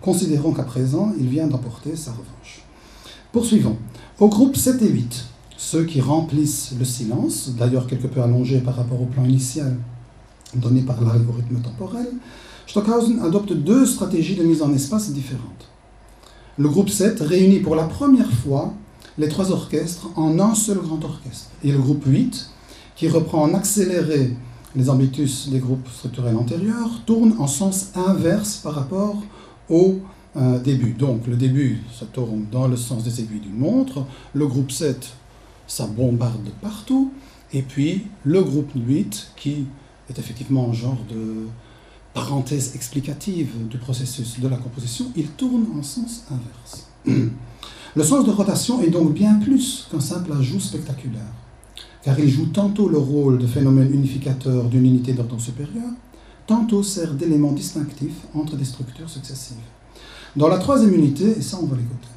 Considérons 0.00 0.52
qu'à 0.52 0.62
présent, 0.62 1.12
il 1.18 1.28
vient 1.28 1.46
d'emporter 1.46 1.96
sa 1.96 2.12
revanche. 2.12 2.62
Poursuivons. 3.32 3.76
Au 4.20 4.28
groupe 4.28 4.56
7 4.56 4.82
et 4.82 4.88
8, 4.88 5.26
ceux 5.58 5.84
qui 5.84 6.00
remplissent 6.00 6.72
le 6.78 6.84
silence, 6.84 7.50
d'ailleurs 7.58 7.88
quelque 7.88 8.06
peu 8.06 8.22
allongé 8.22 8.60
par 8.60 8.76
rapport 8.76 9.02
au 9.02 9.06
plan 9.06 9.24
initial 9.24 9.76
donné 10.54 10.82
par 10.82 11.02
l'algorithme 11.02 11.60
temporel, 11.60 12.06
Stockhausen 12.66 13.18
adopte 13.20 13.52
deux 13.52 13.84
stratégies 13.84 14.36
de 14.36 14.44
mise 14.44 14.62
en 14.62 14.72
espace 14.72 15.10
différentes. 15.10 15.68
Le 16.58 16.68
groupe 16.68 16.88
7 16.88 17.20
réunit 17.20 17.58
pour 17.58 17.74
la 17.74 17.84
première 17.84 18.30
fois 18.30 18.72
les 19.18 19.28
trois 19.28 19.50
orchestres 19.50 20.08
en 20.14 20.38
un 20.38 20.54
seul 20.54 20.78
grand 20.78 21.04
orchestre. 21.04 21.50
Et 21.64 21.72
le 21.72 21.78
groupe 21.78 22.04
8, 22.06 22.50
qui 22.94 23.08
reprend 23.08 23.42
en 23.42 23.52
accéléré 23.52 24.36
les 24.76 24.88
ambitus 24.88 25.48
des 25.48 25.58
groupes 25.58 25.88
structurels 25.88 26.36
antérieurs, 26.36 27.00
tourne 27.04 27.34
en 27.38 27.48
sens 27.48 27.88
inverse 27.96 28.58
par 28.58 28.74
rapport 28.74 29.22
au 29.68 29.96
euh, 30.36 30.60
début. 30.60 30.92
Donc 30.92 31.26
le 31.26 31.34
début, 31.34 31.80
ça 31.98 32.06
tourne 32.06 32.46
dans 32.52 32.68
le 32.68 32.76
sens 32.76 33.02
des 33.02 33.20
aiguilles 33.20 33.40
d'une 33.40 33.58
montre. 33.58 34.04
Le 34.34 34.46
groupe 34.46 34.70
7 34.70 35.14
ça 35.68 35.86
bombarde 35.86 36.42
de 36.42 36.50
partout. 36.60 37.12
Et 37.52 37.62
puis 37.62 38.06
le 38.24 38.42
groupe 38.42 38.72
8, 38.74 39.32
qui 39.36 39.66
est 40.10 40.18
effectivement 40.18 40.68
un 40.68 40.72
genre 40.72 40.98
de 41.08 41.46
parenthèse 42.14 42.74
explicative 42.74 43.68
du 43.68 43.78
processus 43.78 44.40
de 44.40 44.48
la 44.48 44.56
composition, 44.56 45.06
il 45.14 45.28
tourne 45.28 45.66
en 45.78 45.82
sens 45.84 46.24
inverse. 46.30 46.88
Le 47.96 48.04
sens 48.04 48.24
de 48.26 48.30
rotation 48.30 48.82
est 48.82 48.90
donc 48.90 49.14
bien 49.14 49.36
plus 49.36 49.88
qu'un 49.90 50.00
simple 50.00 50.32
ajout 50.32 50.60
spectaculaire, 50.60 51.32
car 52.02 52.18
il 52.20 52.28
joue 52.28 52.46
tantôt 52.46 52.86
le 52.88 52.98
rôle 52.98 53.38
de 53.38 53.46
phénomène 53.46 53.92
unificateur 53.92 54.64
d'une 54.64 54.84
unité 54.84 55.14
d'ordre 55.14 55.40
supérieur, 55.40 55.90
tantôt 56.46 56.82
sert 56.82 57.14
d'élément 57.14 57.50
distinctif 57.52 58.12
entre 58.34 58.56
des 58.56 58.66
structures 58.66 59.08
successives. 59.08 59.56
Dans 60.36 60.48
la 60.48 60.58
troisième 60.58 60.94
unité, 60.94 61.38
et 61.38 61.42
ça 61.42 61.58
on 61.60 61.66
va 61.66 61.76
l'écouter, 61.76 62.08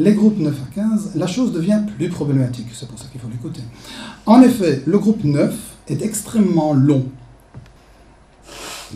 les 0.00 0.14
groupes 0.14 0.38
9 0.38 0.54
à 0.54 0.74
15, 0.74 1.10
la 1.16 1.26
chose 1.26 1.52
devient 1.52 1.82
plus 1.96 2.08
problématique. 2.08 2.68
C'est 2.72 2.88
pour 2.88 2.98
ça 2.98 3.04
qu'il 3.12 3.20
faut 3.20 3.28
l'écouter. 3.28 3.60
En 4.24 4.40
effet, 4.40 4.82
le 4.86 4.98
groupe 4.98 5.22
9 5.24 5.54
est 5.88 6.02
extrêmement 6.02 6.72
long. 6.72 7.04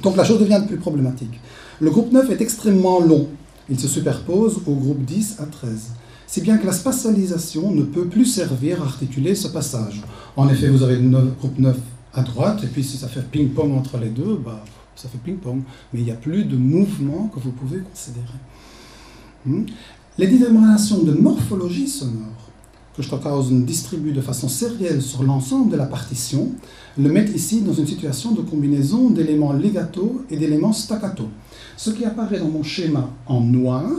Donc 0.03 0.17
la 0.17 0.25
chose 0.25 0.41
devient 0.41 0.63
plus 0.67 0.79
problématique. 0.79 1.39
Le 1.81 1.91
groupe 1.91 2.11
9 2.11 2.31
est 2.31 2.41
extrêmement 2.41 3.01
long. 3.01 3.29
Il 3.69 3.79
se 3.79 3.87
superpose 3.87 4.63
au 4.67 4.75
groupe 4.75 5.05
10 5.05 5.37
à 5.41 5.47
13. 5.47 5.91
Si 6.27 6.41
bien 6.41 6.57
que 6.57 6.67
la 6.67 6.73
spatialisation 6.73 7.71
ne 7.71 7.83
peut 7.83 8.07
plus 8.07 8.25
servir 8.25 8.81
à 8.81 8.87
articuler 8.87 9.35
ce 9.35 9.49
passage. 9.49 10.01
En 10.37 10.49
effet, 10.49 10.69
vous 10.69 10.83
avez 10.83 10.97
le 10.97 11.21
groupe 11.39 11.59
9 11.59 11.77
à 12.15 12.23
droite, 12.23 12.65
et 12.65 12.67
puis 12.67 12.83
si 12.83 12.97
ça 12.97 13.09
fait 13.09 13.23
ping-pong 13.23 13.77
entre 13.77 13.99
les 13.99 14.09
deux, 14.09 14.41
bah, 14.43 14.65
ça 14.97 15.09
fait 15.09 15.19
ping-pong. 15.19 15.61
Mais 15.93 16.01
il 16.01 16.07
n'y 16.07 16.13
a 16.13 16.17
plus 16.17 16.45
de 16.45 16.57
mouvement 16.57 17.29
que 17.29 17.41
vous 17.41 17.53
pouvez 17.53 17.81
considérer. 17.81 18.39
Les 20.17 20.29
déterminations 20.29 21.03
de 21.03 21.11
morphologie 21.11 21.89
sonore 21.89 22.53
que 22.97 23.03
Stockhausen 23.03 23.65
distribue 23.65 24.13
de 24.13 24.21
façon 24.21 24.49
sérielle 24.49 25.03
sur 25.03 25.25
l'ensemble 25.25 25.73
de 25.73 25.77
la 25.77 25.87
partition 25.87 26.53
le 26.97 27.11
mettent 27.11 27.35
ici 27.35 27.63
dans 27.63 27.73
une 27.73 27.89
situation 27.89 28.31
de 28.31 28.41
combinaison 28.41 29.11
d'éléments 29.11 29.53
legato 29.53 30.25
et 30.31 30.37
d'éléments 30.37 30.73
staccato. 30.73 31.29
Ce 31.77 31.91
qui 31.91 32.05
apparaît 32.05 32.39
dans 32.39 32.49
mon 32.49 32.63
schéma 32.63 33.11
en 33.27 33.41
noir, 33.41 33.91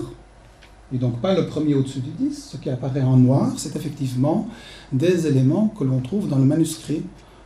et 0.94 0.98
donc 0.98 1.20
pas 1.20 1.36
le 1.36 1.48
premier 1.48 1.76
au-dessus 1.76 2.00
du 2.00 2.12
10, 2.12 2.52
ce 2.52 2.56
qui 2.56 2.70
apparaît 2.70 3.02
en 3.02 3.18
noir, 3.18 3.52
c'est 3.58 3.76
effectivement 3.76 4.48
des 4.94 5.28
éléments 5.28 5.68
que 5.78 5.84
l'on 5.84 6.00
trouve 6.00 6.30
dans 6.30 6.38
le 6.38 6.46
manuscrit 6.46 7.02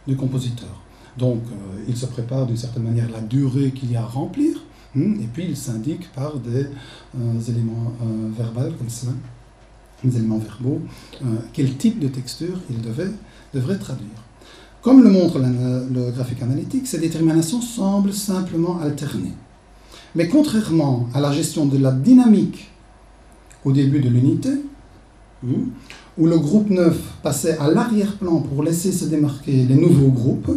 du 0.07 0.15
compositeur. 0.15 0.69
Donc 1.17 1.41
euh, 1.51 1.85
il 1.87 1.97
se 1.97 2.05
prépare 2.05 2.45
d'une 2.45 2.57
certaine 2.57 2.83
manière 2.83 3.09
la 3.09 3.21
durée 3.21 3.71
qu'il 3.71 3.91
y 3.91 3.95
a 3.95 4.03
à 4.03 4.05
remplir? 4.05 4.61
Et 4.95 5.27
puis 5.31 5.45
il 5.49 5.57
s'indique 5.57 6.11
par 6.13 6.37
des 6.37 6.65
euh, 6.65 7.41
éléments 7.47 7.93
euh, 8.01 8.29
verbaux 8.35 8.75
comme 8.77 8.87
des 10.03 10.17
éléments 10.17 10.39
verbaux, 10.39 10.81
euh, 11.21 11.25
quel 11.53 11.75
type 11.75 11.99
de 11.99 12.07
texture 12.07 12.59
il 12.69 12.81
devrait 12.81 13.77
traduire. 13.77 14.07
Comme 14.81 15.03
le 15.03 15.09
montre 15.09 15.39
le 15.39 16.11
graphique 16.11 16.41
analytique, 16.41 16.87
ces 16.87 16.99
déterminations 16.99 17.61
semblent 17.61 18.13
simplement 18.13 18.79
alterner. 18.79 19.33
Mais 20.15 20.27
contrairement 20.27 21.07
à 21.13 21.19
la 21.19 21.31
gestion 21.33 21.65
de 21.65 21.77
la 21.77 21.91
dynamique 21.91 22.71
au 23.65 23.73
début 23.73 23.99
de 23.99 24.09
l'unité, 24.09 24.51
hmm, 25.43 25.65
où 26.17 26.25
le 26.25 26.39
groupe 26.39 26.69
9 26.69 26.97
passait 27.21 27.57
à 27.57 27.69
l'arrière-plan 27.69 28.39
pour 28.39 28.63
laisser 28.63 28.91
se 28.91 29.05
démarquer 29.05 29.65
les 29.65 29.75
nouveaux 29.75 30.11
groupes, 30.11 30.51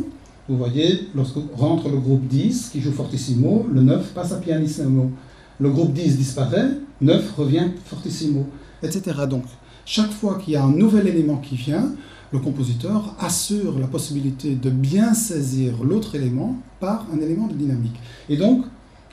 Vous 0.53 0.59
voyez, 0.59 1.09
lorsque 1.15 1.39
rentre 1.57 1.89
le 1.89 1.97
groupe 1.97 2.27
10 2.27 2.69
qui 2.73 2.83
joue 2.83 2.93
fortissimo, 2.93 3.67
le 3.73 3.81
9 3.81 4.13
passe 4.13 4.33
à 4.33 4.37
pianissimo. 4.37 5.11
Le 5.59 5.71
groupe 5.71 5.95
10 5.95 6.19
disparaît, 6.19 6.69
9 7.01 7.33
revient 7.39 7.71
fortissimo, 7.87 8.47
etc. 8.83 9.21
Donc, 9.31 9.45
chaque 9.87 10.11
fois 10.11 10.35
qu'il 10.35 10.53
y 10.53 10.57
a 10.57 10.63
un 10.63 10.71
nouvel 10.71 11.07
élément 11.09 11.39
qui 11.39 11.57
vient, 11.57 11.95
le 12.35 12.39
compositeur 12.39 13.17
assure 13.19 13.79
la 13.79 13.87
possibilité 13.87 14.55
de 14.55 14.69
bien 14.69 15.15
saisir 15.15 15.83
l'autre 15.83 16.17
élément 16.17 16.59
par 16.81 17.07
un 17.11 17.19
élément 17.23 17.47
de 17.47 17.55
dynamique. 17.55 17.99
Et 18.29 18.37
donc, 18.37 18.67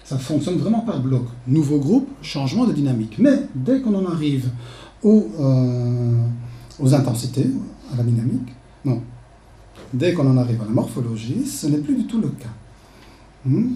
ça 0.04 0.18
fonctionne 0.18 0.58
vraiment 0.58 0.82
par 0.82 1.00
bloc. 1.00 1.24
Nouveau 1.48 1.80
groupe, 1.80 2.10
changement 2.22 2.66
de 2.66 2.74
dynamique. 2.74 3.16
Mais 3.18 3.44
dès 3.56 3.80
qu'on 3.80 3.96
en 3.96 4.06
arrive 4.12 4.50
aux, 5.04 5.30
euh, 5.40 6.22
aux 6.80 6.94
intensités, 6.94 7.48
à 7.94 7.96
la 7.96 8.04
dynamique, 8.04 8.50
non. 8.84 9.02
Dès 9.94 10.14
qu'on 10.14 10.30
en 10.30 10.38
arrive 10.38 10.62
à 10.62 10.66
la 10.66 10.72
morphologie, 10.72 11.46
ce 11.46 11.68
n'est 11.68 11.80
plus 11.80 11.96
du 11.96 12.06
tout 12.06 12.22
le 12.22 12.30
cas. 12.30 12.50
Hmm? 13.46 13.76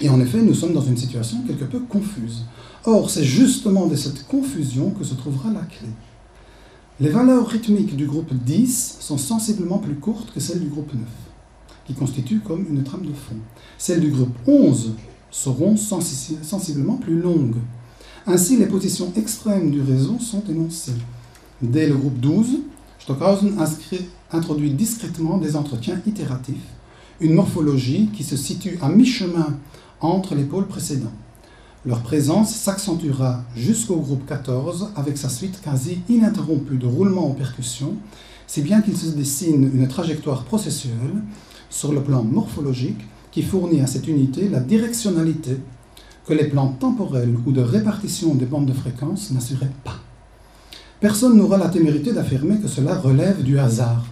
Et 0.00 0.08
en 0.08 0.20
effet, 0.20 0.42
nous 0.42 0.54
sommes 0.54 0.74
dans 0.74 0.82
une 0.82 0.96
situation 0.96 1.38
quelque 1.46 1.64
peu 1.64 1.80
confuse. 1.80 2.44
Or, 2.84 3.08
c'est 3.08 3.24
justement 3.24 3.86
de 3.86 3.96
cette 3.96 4.26
confusion 4.26 4.90
que 4.90 5.04
se 5.04 5.14
trouvera 5.14 5.50
la 5.52 5.62
clé. 5.62 5.88
Les 7.00 7.08
valeurs 7.10 7.46
rythmiques 7.46 7.96
du 7.96 8.06
groupe 8.06 8.32
10 8.32 8.96
sont 9.00 9.18
sensiblement 9.18 9.78
plus 9.78 9.96
courtes 9.96 10.32
que 10.32 10.40
celles 10.40 10.60
du 10.60 10.68
groupe 10.68 10.92
9, 10.94 11.02
qui 11.86 11.94
constituent 11.94 12.40
comme 12.40 12.66
une 12.68 12.82
trame 12.82 13.04
de 13.04 13.12
fond. 13.12 13.36
Celles 13.78 14.00
du 14.00 14.10
groupe 14.10 14.34
11 14.46 14.92
seront 15.30 15.76
sensiblement 15.76 16.96
plus 16.96 17.20
longues. 17.20 17.56
Ainsi, 18.26 18.56
les 18.56 18.66
positions 18.66 19.12
extrêmes 19.16 19.70
du 19.70 19.80
réseau 19.82 20.18
sont 20.18 20.42
énoncées. 20.48 20.96
Dès 21.62 21.86
le 21.86 21.96
groupe 21.96 22.18
12, 22.18 22.60
Stockhausen 22.98 23.58
introduit 24.32 24.70
discrètement 24.70 25.38
des 25.38 25.56
entretiens 25.56 26.00
itératifs, 26.06 26.56
une 27.20 27.34
morphologie 27.34 28.10
qui 28.12 28.24
se 28.24 28.36
situe 28.36 28.78
à 28.82 28.88
mi-chemin 28.88 29.58
entre 30.00 30.34
les 30.34 30.44
pôles 30.44 30.66
précédents. 30.66 31.12
Leur 31.84 32.02
présence 32.02 32.54
s'accentuera 32.54 33.44
jusqu'au 33.54 33.96
groupe 33.96 34.26
14 34.26 34.90
avec 34.96 35.16
sa 35.16 35.28
suite 35.28 35.60
quasi 35.62 36.00
ininterrompue 36.08 36.78
de 36.78 36.86
roulements 36.86 37.30
en 37.30 37.34
percussion, 37.34 37.94
si 38.46 38.62
bien 38.62 38.82
qu'il 38.82 38.96
se 38.96 39.10
dessine 39.10 39.70
une 39.72 39.86
trajectoire 39.86 40.44
processuelle 40.44 41.22
sur 41.70 41.92
le 41.92 42.02
plan 42.02 42.24
morphologique 42.24 43.00
qui 43.30 43.42
fournit 43.42 43.80
à 43.80 43.86
cette 43.86 44.08
unité 44.08 44.48
la 44.48 44.60
directionnalité 44.60 45.58
que 46.26 46.32
les 46.32 46.48
plans 46.48 46.68
temporels 46.68 47.36
ou 47.46 47.52
de 47.52 47.60
répartition 47.60 48.34
des 48.34 48.46
bandes 48.46 48.66
de 48.66 48.72
fréquences 48.72 49.30
n'assuraient 49.30 49.70
pas. 49.84 49.96
Personne 50.98 51.36
n'aura 51.36 51.56
la 51.56 51.68
témérité 51.68 52.12
d'affirmer 52.12 52.58
que 52.58 52.68
cela 52.68 52.96
relève 52.96 53.42
du 53.42 53.58
hasard, 53.58 54.04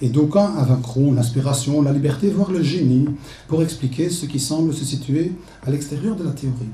et 0.00 0.08
d'aucuns 0.08 0.54
invoqueront 0.56 1.12
l'inspiration, 1.12 1.80
la 1.82 1.92
liberté, 1.92 2.30
voire 2.30 2.50
le 2.50 2.62
génie, 2.62 3.06
pour 3.48 3.62
expliquer 3.62 4.10
ce 4.10 4.26
qui 4.26 4.38
semble 4.38 4.74
se 4.74 4.84
situer 4.84 5.32
à 5.64 5.70
l'extérieur 5.70 6.16
de 6.16 6.24
la 6.24 6.32
théorie. 6.32 6.70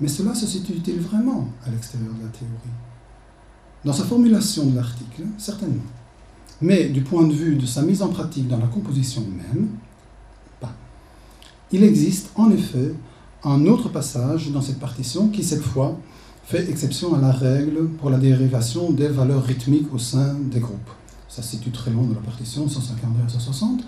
Mais 0.00 0.08
cela 0.08 0.34
se 0.34 0.46
situe-t-il 0.46 1.00
vraiment 1.00 1.48
à 1.64 1.70
l'extérieur 1.70 2.12
de 2.14 2.24
la 2.24 2.30
théorie? 2.30 2.76
Dans 3.84 3.92
sa 3.92 4.04
formulation 4.04 4.66
de 4.66 4.76
l'article, 4.76 5.22
certainement. 5.38 5.82
Mais 6.60 6.88
du 6.88 7.02
point 7.02 7.26
de 7.26 7.32
vue 7.32 7.54
de 7.54 7.66
sa 7.66 7.82
mise 7.82 8.02
en 8.02 8.08
pratique 8.08 8.48
dans 8.48 8.58
la 8.58 8.66
composition 8.66 9.22
même, 9.22 9.68
pas. 10.60 10.74
Il 11.70 11.84
existe 11.84 12.30
en 12.34 12.50
effet 12.50 12.92
un 13.44 13.66
autre 13.66 13.88
passage 13.88 14.50
dans 14.50 14.60
cette 14.60 14.80
partition 14.80 15.28
qui, 15.28 15.44
cette 15.44 15.62
fois, 15.62 15.96
fait 16.44 16.68
exception 16.68 17.14
à 17.14 17.20
la 17.20 17.30
règle 17.30 17.88
pour 17.88 18.10
la 18.10 18.18
dérivation 18.18 18.90
des 18.90 19.08
valeurs 19.08 19.44
rythmiques 19.44 19.92
au 19.94 19.98
sein 19.98 20.34
des 20.50 20.58
groupes 20.58 20.90
ça 21.28 21.42
se 21.42 21.50
situe 21.50 21.70
très 21.70 21.90
loin 21.90 22.04
dans 22.04 22.14
la 22.14 22.20
partition, 22.20 22.68
152 22.68 23.24
à 23.24 23.28
160. 23.28 23.82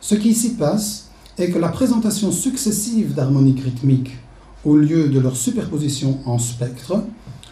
Ce 0.00 0.14
qui 0.14 0.30
ici 0.30 0.54
passe 0.54 1.08
est 1.38 1.50
que 1.50 1.58
la 1.58 1.68
présentation 1.68 2.30
successive 2.32 3.14
d'harmoniques 3.14 3.62
rythmiques 3.62 4.16
au 4.64 4.76
lieu 4.76 5.08
de 5.08 5.20
leur 5.20 5.36
superposition 5.36 6.18
en 6.26 6.38
spectre 6.38 7.04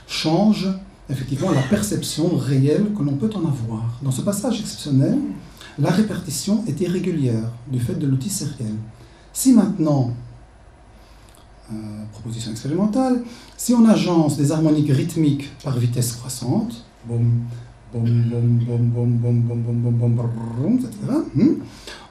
change 0.06 0.68
effectivement 1.10 1.50
la 1.50 1.62
perception 1.62 2.36
réelle 2.36 2.92
que 2.96 3.02
l'on 3.02 3.14
peut 3.14 3.30
en 3.34 3.40
avoir. 3.40 3.98
Dans 4.02 4.10
ce 4.10 4.22
passage 4.22 4.60
exceptionnel, 4.60 5.18
la 5.78 5.90
répartition 5.90 6.64
est 6.66 6.80
irrégulière 6.80 7.50
du 7.68 7.80
fait 7.80 7.94
de 7.94 8.06
l'outil 8.06 8.30
sériel. 8.30 8.74
Si 9.32 9.52
maintenant, 9.52 10.12
euh, 11.72 11.74
proposition 12.12 12.52
expérimentale, 12.52 13.22
si 13.56 13.74
on 13.74 13.84
agence 13.88 14.36
des 14.36 14.52
harmoniques 14.52 14.92
rythmiques 14.92 15.50
par 15.62 15.78
vitesse 15.78 16.12
croissante, 16.12 16.84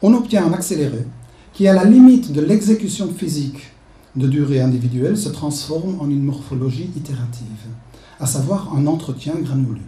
on 0.01 0.13
obtient 0.13 0.45
un 0.45 0.53
accéléré 0.53 1.05
qui, 1.53 1.67
à 1.67 1.73
la 1.73 1.85
limite 1.85 2.31
de 2.31 2.41
l'exécution 2.41 3.09
physique 3.13 3.71
de 4.15 4.27
durée 4.27 4.61
individuelle, 4.61 5.17
se 5.17 5.29
transforme 5.29 5.99
en 5.99 6.09
une 6.09 6.23
morphologie 6.23 6.89
itérative, 6.95 7.47
à 8.19 8.25
savoir 8.25 8.75
un 8.75 8.87
entretien 8.87 9.33
granulé. 9.35 9.81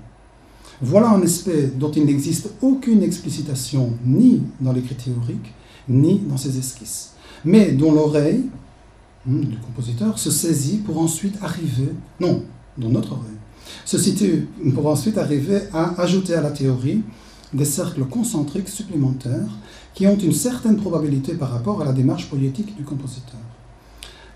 Voilà 0.82 1.10
un 1.12 1.22
aspect 1.22 1.72
dont 1.76 1.92
il 1.92 2.06
n'existe 2.06 2.50
aucune 2.62 3.02
explicitation 3.02 3.94
ni 4.06 4.42
dans 4.60 4.74
l'écrit 4.74 4.96
théorique, 4.96 5.54
ni 5.88 6.20
dans 6.20 6.38
ses 6.38 6.58
esquisses, 6.58 7.14
mais 7.46 7.72
dont 7.72 7.94
l'oreille 7.94 8.46
du 9.26 9.58
compositeur 9.58 10.20
se 10.20 10.30
saisit 10.30 10.78
pour 10.78 11.00
ensuite 11.00 11.38
arriver, 11.42 11.90
non, 12.20 12.44
dans 12.78 12.90
notre 12.90 13.14
oreille, 13.14 13.35
se 13.86 13.98
situe 13.98 14.48
pour 14.74 14.88
ensuite 14.88 15.18
arriver 15.18 15.62
à 15.72 16.02
ajouter 16.02 16.34
à 16.34 16.42
la 16.42 16.52
théorie 16.52 17.04
des 17.54 17.66
cercles 17.66 18.06
concentriques 18.06 18.68
supplémentaires 18.68 19.58
qui 19.94 20.08
ont 20.08 20.18
une 20.18 20.34
certaine 20.34 20.78
probabilité 20.78 21.36
par 21.36 21.52
rapport 21.52 21.82
à 21.82 21.86
la 21.86 21.94
démarche 21.94 22.30
poétique 22.30 22.76
du 22.76 22.84
compositeur. 22.84 23.40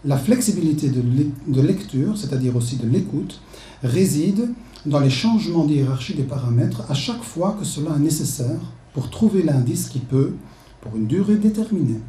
La 0.05 0.17
flexibilité 0.17 0.89
de 0.89 1.61
lecture, 1.61 2.17
c'est-à-dire 2.17 2.55
aussi 2.55 2.77
de 2.77 2.87
l'écoute, 2.87 3.41
réside 3.83 4.49
dans 4.85 4.99
les 4.99 5.09
changements 5.09 5.65
de 5.65 5.73
hiérarchie 5.73 6.13
des 6.13 6.23
paramètres 6.23 6.83
à 6.89 6.93
chaque 6.93 7.23
fois 7.23 7.57
que 7.59 7.65
cela 7.65 7.95
est 7.95 7.99
nécessaire 7.99 8.61
pour 8.93 9.09
trouver 9.09 9.43
l'indice 9.43 9.89
qui 9.89 9.99
peut, 9.99 10.35
pour 10.79 10.95
une 10.95 11.07
durée 11.07 11.35
déterminée, 11.35 11.99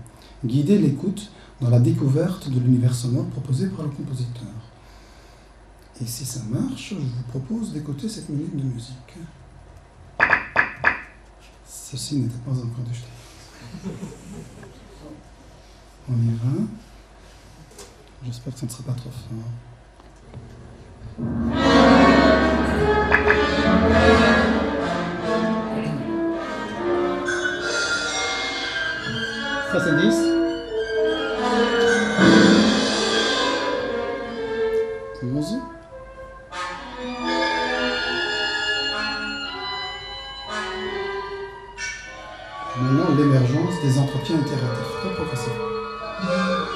guider 0.44 0.78
l'écoute 0.78 1.32
dans 1.60 1.70
la 1.70 1.80
découverte 1.80 2.48
de 2.48 2.60
l'univers 2.60 2.94
sonore 2.94 3.26
proposé 3.26 3.66
par 3.66 3.84
le 3.84 3.90
compositeur. 3.90 4.59
Et 6.02 6.06
si 6.06 6.24
ça 6.24 6.40
marche, 6.48 6.90
je 6.90 6.94
vous 6.94 7.22
propose 7.28 7.72
d'écouter 7.74 8.08
cette 8.08 8.30
minute 8.30 8.56
de 8.56 8.62
musique. 8.62 9.18
Ceci 11.66 12.16
n'était 12.16 12.38
pas 12.38 12.52
encore 12.52 12.84
déjeté. 12.88 13.06
On 16.08 16.14
y 16.14 16.34
va. 16.42 16.62
J'espère 18.24 18.54
que 18.54 18.60
ça 18.60 18.66
ne 18.66 18.70
sera 18.70 18.82
pas 18.84 18.94
trop 18.94 19.10
fort. 19.10 19.50
Ça 29.70 29.84
c'est 29.84 29.96
10. 30.00 30.30
Des 43.82 43.98
entretiens 43.98 44.36
interactifs. 44.38 44.86
Très 45.00 46.69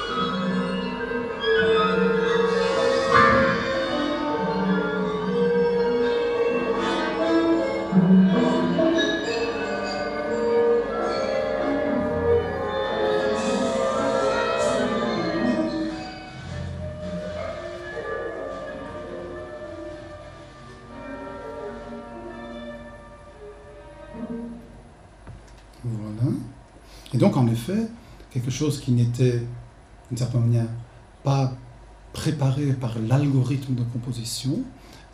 chose 28.51 28.79
qui 28.79 28.91
n'était, 28.91 29.41
d'une 30.09 30.17
certaine 30.17 30.41
manière, 30.41 30.67
pas 31.23 31.53
préparé 32.13 32.73
par 32.73 32.97
l'algorithme 32.99 33.75
de 33.75 33.83
composition, 33.83 34.59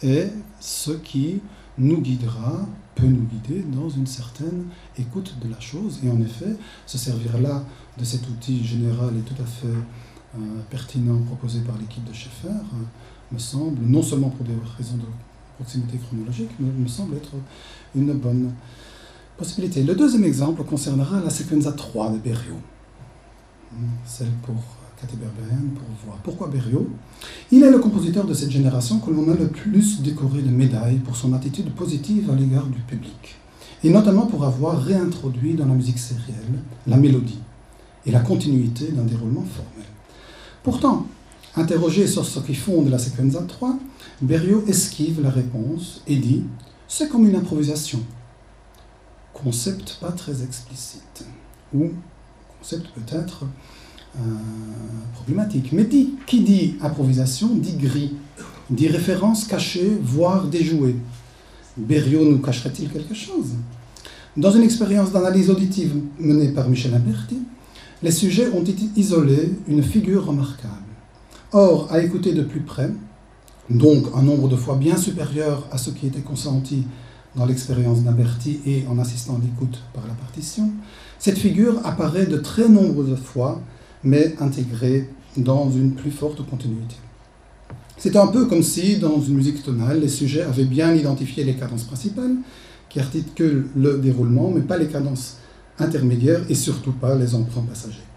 est 0.03 0.31
ce 0.59 0.91
qui 0.91 1.41
nous 1.77 2.01
guidera, 2.01 2.67
peut 2.95 3.07
nous 3.07 3.23
guider 3.23 3.63
dans 3.63 3.89
une 3.89 4.05
certaine 4.05 4.65
écoute 4.99 5.35
de 5.41 5.49
la 5.49 5.59
chose. 5.59 5.99
Et 6.03 6.09
en 6.09 6.21
effet, 6.21 6.55
se 6.85 6.97
servir 6.97 7.39
là 7.39 7.63
de 7.97 8.03
cet 8.03 8.27
outil 8.29 8.63
général 8.63 9.15
et 9.17 9.21
tout 9.21 9.41
à 9.41 9.45
fait 9.45 9.67
euh, 9.67 10.39
pertinent 10.69 11.21
proposé 11.23 11.61
par 11.61 11.77
l'équipe 11.77 12.03
de 12.03 12.13
Schaeffer 12.13 12.49
euh, 12.49 12.83
me 13.31 13.39
semble, 13.39 13.81
non 13.83 14.03
seulement 14.03 14.29
pour 14.29 14.45
des 14.45 14.53
raisons 14.77 14.97
de 14.97 15.05
proximité 15.55 15.97
chronologique, 15.97 16.49
mais 16.59 16.69
me 16.69 16.87
semble 16.87 17.15
être 17.15 17.33
une 17.95 18.13
bonne 18.13 18.51
possibilités. 19.37 19.83
Le 19.83 19.95
deuxième 19.95 20.23
exemple 20.23 20.63
concernera 20.63 21.19
la 21.19 21.29
sequenza 21.29 21.71
3 21.71 22.11
de 22.11 22.17
Berriot, 22.19 22.61
celle 24.05 24.31
pour 24.43 24.55
Cathy 24.99 25.17
pour 25.17 26.05
voir 26.05 26.17
pourquoi 26.17 26.47
Berriot. 26.47 26.87
Il 27.51 27.63
est 27.63 27.71
le 27.71 27.79
compositeur 27.79 28.25
de 28.25 28.33
cette 28.33 28.51
génération 28.51 28.99
que 28.99 29.09
l'on 29.09 29.31
a 29.31 29.35
le 29.35 29.47
plus 29.47 30.01
décoré 30.01 30.41
de 30.41 30.49
médailles 30.49 30.99
pour 30.99 31.15
son 31.15 31.33
attitude 31.33 31.71
positive 31.71 32.29
à 32.29 32.35
l'égard 32.35 32.67
du 32.67 32.79
public, 32.81 33.35
et 33.83 33.89
notamment 33.89 34.27
pour 34.27 34.43
avoir 34.43 34.81
réintroduit 34.81 35.55
dans 35.55 35.65
la 35.65 35.73
musique 35.73 35.97
sérielle 35.97 36.59
la 36.85 36.97
mélodie 36.97 37.39
et 38.05 38.11
la 38.11 38.19
continuité 38.19 38.91
d'un 38.91 39.03
déroulement 39.03 39.43
formel. 39.43 39.87
Pourtant, 40.63 41.07
interrogé 41.55 42.05
sur 42.05 42.25
ce 42.25 42.39
qui 42.39 42.53
fonde 42.53 42.89
la 42.89 42.99
sequenza 42.99 43.41
3, 43.41 43.77
Berriot 44.21 44.63
esquive 44.67 45.21
la 45.21 45.31
réponse 45.31 46.01
et 46.07 46.17
dit 46.17 46.43
c'est 46.87 47.09
comme 47.09 47.27
une 47.27 47.35
improvisation. 47.35 47.99
Concept 49.33 49.97
pas 50.01 50.11
très 50.11 50.43
explicite. 50.43 51.25
Ou 51.73 51.91
concept 52.61 52.87
peut-être 52.93 53.45
euh, 54.15 54.19
problématique. 55.13 55.71
Mais 55.71 55.83
dit, 55.83 56.13
qui 56.27 56.41
dit 56.41 56.75
improvisation 56.81 57.49
dit 57.55 57.75
gris, 57.75 58.13
dit 58.69 58.87
référence 58.87 59.45
cachée, 59.45 59.97
voire 60.01 60.45
déjouée. 60.45 60.95
Berriot 61.75 62.29
nous 62.29 62.39
cacherait-il 62.39 62.89
quelque 62.89 63.15
chose? 63.15 63.55
Dans 64.37 64.51
une 64.51 64.63
expérience 64.63 65.11
d'analyse 65.11 65.49
auditive 65.49 65.95
menée 66.19 66.49
par 66.49 66.69
Michel 66.69 66.93
Alberti, 66.93 67.39
les 68.03 68.11
sujets 68.11 68.49
ont 68.49 68.63
été 68.63 68.83
isolés 68.95 69.53
une 69.67 69.83
figure 69.83 70.25
remarquable. 70.27 70.75
Or, 71.51 71.87
à 71.91 72.01
écouter 72.01 72.33
de 72.33 72.43
plus 72.43 72.61
près, 72.61 72.91
donc 73.69 74.05
un 74.15 74.21
nombre 74.21 74.47
de 74.47 74.55
fois 74.55 74.75
bien 74.75 74.97
supérieur 74.97 75.67
à 75.71 75.77
ce 75.77 75.89
qui 75.89 76.07
était 76.07 76.21
consenti 76.21 76.83
dans 77.35 77.45
l'expérience 77.45 78.03
d'Alberti 78.03 78.59
et 78.65 78.85
en 78.89 78.99
assistant 78.99 79.35
à 79.35 79.39
l'écoute 79.39 79.81
par 79.93 80.05
la 80.07 80.13
partition, 80.13 80.69
cette 81.21 81.37
figure 81.37 81.79
apparaît 81.85 82.25
de 82.25 82.37
très 82.37 82.67
nombreuses 82.67 83.15
fois, 83.15 83.61
mais 84.03 84.35
intégrée 84.39 85.07
dans 85.37 85.69
une 85.69 85.91
plus 85.91 86.09
forte 86.09 86.43
continuité. 86.49 86.95
C'est 87.95 88.15
un 88.15 88.25
peu 88.25 88.47
comme 88.47 88.63
si, 88.63 88.97
dans 88.97 89.21
une 89.21 89.35
musique 89.35 89.61
tonale, 89.61 89.99
les 89.99 90.07
sujets 90.07 90.41
avaient 90.41 90.65
bien 90.65 90.95
identifié 90.95 91.43
les 91.43 91.53
cadences 91.53 91.83
principales, 91.83 92.37
qui 92.89 92.99
articulent 92.99 93.67
le 93.75 93.99
déroulement, 93.99 94.49
mais 94.49 94.61
pas 94.61 94.79
les 94.79 94.87
cadences 94.87 95.37
intermédiaires 95.77 96.41
et 96.49 96.55
surtout 96.55 96.91
pas 96.91 97.13
les 97.13 97.35
emprunts 97.35 97.61
passagers. 97.69 98.07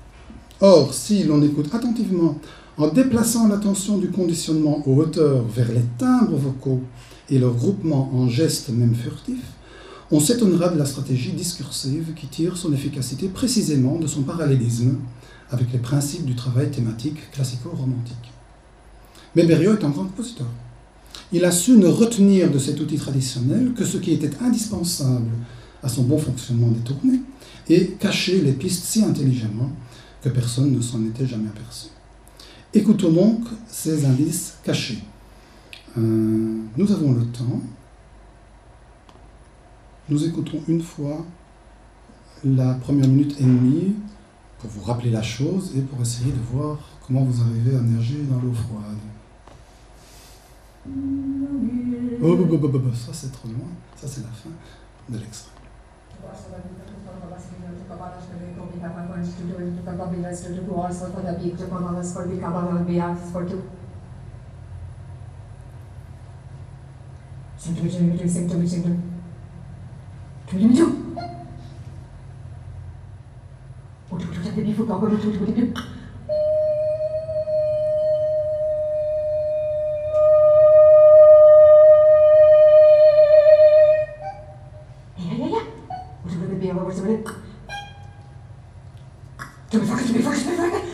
Or, 0.62 0.95
si 0.95 1.25
l'on 1.25 1.43
écoute 1.43 1.69
attentivement 1.75 2.38
en 2.79 2.88
déplaçant 2.88 3.49
l'attention 3.49 3.99
du 3.99 4.09
conditionnement 4.09 4.83
aux 4.88 4.95
hauteurs 4.95 5.45
vers 5.45 5.71
les 5.71 5.85
timbres 5.99 6.38
vocaux 6.38 6.81
et 7.29 7.38
leur 7.38 7.53
groupement 7.53 8.11
en 8.14 8.31
gestes 8.31 8.71
même 8.71 8.95
furtifs, 8.95 9.54
on 10.14 10.20
s'étonnera 10.20 10.68
de 10.68 10.79
la 10.79 10.87
stratégie 10.87 11.33
discursive 11.33 12.14
qui 12.14 12.29
tire 12.29 12.57
son 12.57 12.72
efficacité 12.72 13.27
précisément 13.27 13.98
de 13.98 14.07
son 14.07 14.22
parallélisme 14.22 14.98
avec 15.50 15.72
les 15.72 15.81
principes 15.81 16.24
du 16.24 16.37
travail 16.37 16.70
thématique 16.70 17.33
classico-romantique. 17.33 18.31
Mais 19.35 19.44
Berriot 19.44 19.77
est 19.77 19.85
un 19.85 19.90
grand 19.90 20.05
compositeur. 20.05 20.46
Il 21.33 21.44
a 21.44 21.50
su 21.50 21.72
ne 21.72 21.88
retenir 21.88 22.48
de 22.48 22.61
cet 22.61 22.81
outil 22.81 22.96
traditionnel 22.96 23.72
que 23.77 23.85
ce 23.85 23.98
qui 23.98 24.12
était 24.12 24.31
indispensable 24.40 25.33
à 25.83 25.88
son 25.88 26.05
bon 26.05 26.18
fonctionnement 26.18 26.68
des 26.68 26.81
tournées 26.81 27.20
et 27.68 27.96
cacher 27.98 28.40
les 28.40 28.53
pistes 28.53 28.85
si 28.85 29.03
intelligemment 29.03 29.72
que 30.22 30.29
personne 30.29 30.70
ne 30.70 30.81
s'en 30.81 31.05
était 31.05 31.27
jamais 31.27 31.48
aperçu. 31.48 31.88
Écoutons 32.72 33.11
donc 33.11 33.40
ces 33.66 34.05
indices 34.05 34.55
cachés. 34.62 35.03
Euh, 35.98 36.61
nous 36.77 36.92
avons 36.92 37.12
le 37.12 37.24
temps. 37.27 37.61
Nous 40.07 40.23
écoutons 40.23 40.61
une 40.69 40.83
fois 40.83 41.25
la 42.45 42.75
première 42.75 43.09
minute 43.09 43.40
et 43.40 43.45
demie 43.45 43.97
pour 44.59 44.69
vous 44.69 44.83
rappeler 44.83 45.11
la 45.11 45.23
chose 45.23 45.73
et 45.75 45.81
pour 45.81 45.99
essayer 46.03 46.31
de 46.31 46.40
voir 46.53 46.77
comment 47.07 47.25
vous 47.25 47.40
arrivez 47.40 47.75
à 47.75 47.81
nager 47.81 48.23
dans 48.25 48.38
l'eau 48.38 48.53
froide. 48.53 48.99
Oh, 52.23 52.37
oh, 52.38 52.59
oh, 52.62 52.95
ça 52.95 53.12
c'est 53.14 53.33
trop 53.33 53.49
loin. 53.49 53.69
Ça 53.97 54.07
c'est 54.07 54.21
la 54.21 54.29
fin 54.29 54.51
de 55.09 55.19
l'extrait. 55.19 55.51
조심중 70.47 71.17
오조조조대 74.11 74.63
미국 74.63 74.87
과거로 74.87 75.19
조조조대 75.21 75.73
야야야 85.19 85.67
우리 86.25 86.37
그래도 86.37 86.57
미안하고 86.57 86.91
있으면 86.91 87.25
좀 89.71 89.85
사가지 89.85 90.13
좀 90.13 90.23
사가지 90.23 90.45
좀 90.45 90.57
사가지 90.57 90.94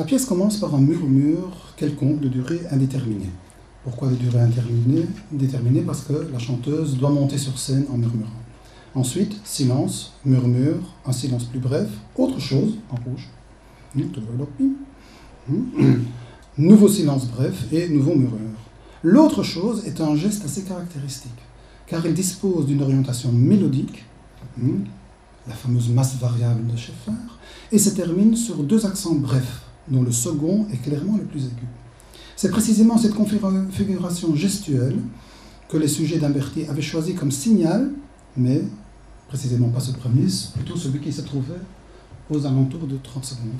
La 0.00 0.06
pièce 0.06 0.24
commence 0.24 0.56
par 0.56 0.74
un 0.74 0.80
murmure 0.80 1.74
quelconque 1.76 2.20
de 2.20 2.28
durée 2.28 2.62
indéterminée. 2.70 3.28
Pourquoi 3.84 4.08
de 4.08 4.14
durée 4.14 4.40
indéterminée? 4.40 5.06
Déterminée 5.30 5.82
parce 5.82 6.00
que 6.00 6.26
la 6.32 6.38
chanteuse 6.38 6.96
doit 6.96 7.10
monter 7.10 7.36
sur 7.36 7.58
scène 7.58 7.84
en 7.92 7.98
murmurant. 7.98 8.30
Ensuite, 8.94 9.38
silence, 9.44 10.14
murmure, 10.24 10.78
un 11.04 11.12
silence 11.12 11.44
plus 11.44 11.58
bref, 11.58 11.86
autre 12.16 12.40
chose, 12.40 12.78
en 12.90 12.96
rouge. 12.96 13.28
Nouveau 16.56 16.88
silence 16.88 17.26
bref 17.28 17.66
et 17.70 17.90
nouveau 17.90 18.14
murmure. 18.14 18.58
L'autre 19.02 19.42
chose 19.42 19.84
est 19.84 20.00
un 20.00 20.16
geste 20.16 20.46
assez 20.46 20.62
caractéristique, 20.62 21.42
car 21.86 22.06
il 22.06 22.14
dispose 22.14 22.64
d'une 22.64 22.80
orientation 22.80 23.32
mélodique, 23.32 24.06
hmm, 24.56 24.78
la 25.46 25.54
fameuse 25.54 25.90
masse 25.90 26.16
variable 26.16 26.66
de 26.68 26.76
Schaeffer, 26.78 27.12
et 27.70 27.78
se 27.78 27.90
termine 27.90 28.34
sur 28.34 28.62
deux 28.62 28.86
accents 28.86 29.14
brefs, 29.14 29.66
dont 29.90 30.02
le 30.02 30.12
second 30.12 30.66
est 30.72 30.82
clairement 30.82 31.16
le 31.16 31.24
plus 31.24 31.46
aigu. 31.46 31.66
C'est 32.36 32.50
précisément 32.50 32.96
cette 32.96 33.14
configuration 33.14 34.34
gestuelle 34.34 34.96
que 35.68 35.76
les 35.76 35.88
sujets 35.88 36.18
d'Amberti 36.18 36.64
avaient 36.68 36.82
choisi 36.82 37.14
comme 37.14 37.30
signal, 37.30 37.90
mais 38.36 38.62
précisément 39.28 39.68
pas 39.68 39.80
ce 39.80 39.92
premier, 39.92 40.26
plutôt 40.54 40.76
celui 40.76 41.00
qui 41.00 41.12
se 41.12 41.22
trouvait 41.22 41.60
aux 42.30 42.46
alentours 42.46 42.86
de 42.86 42.96
30 43.02 43.24
secondes. 43.24 43.50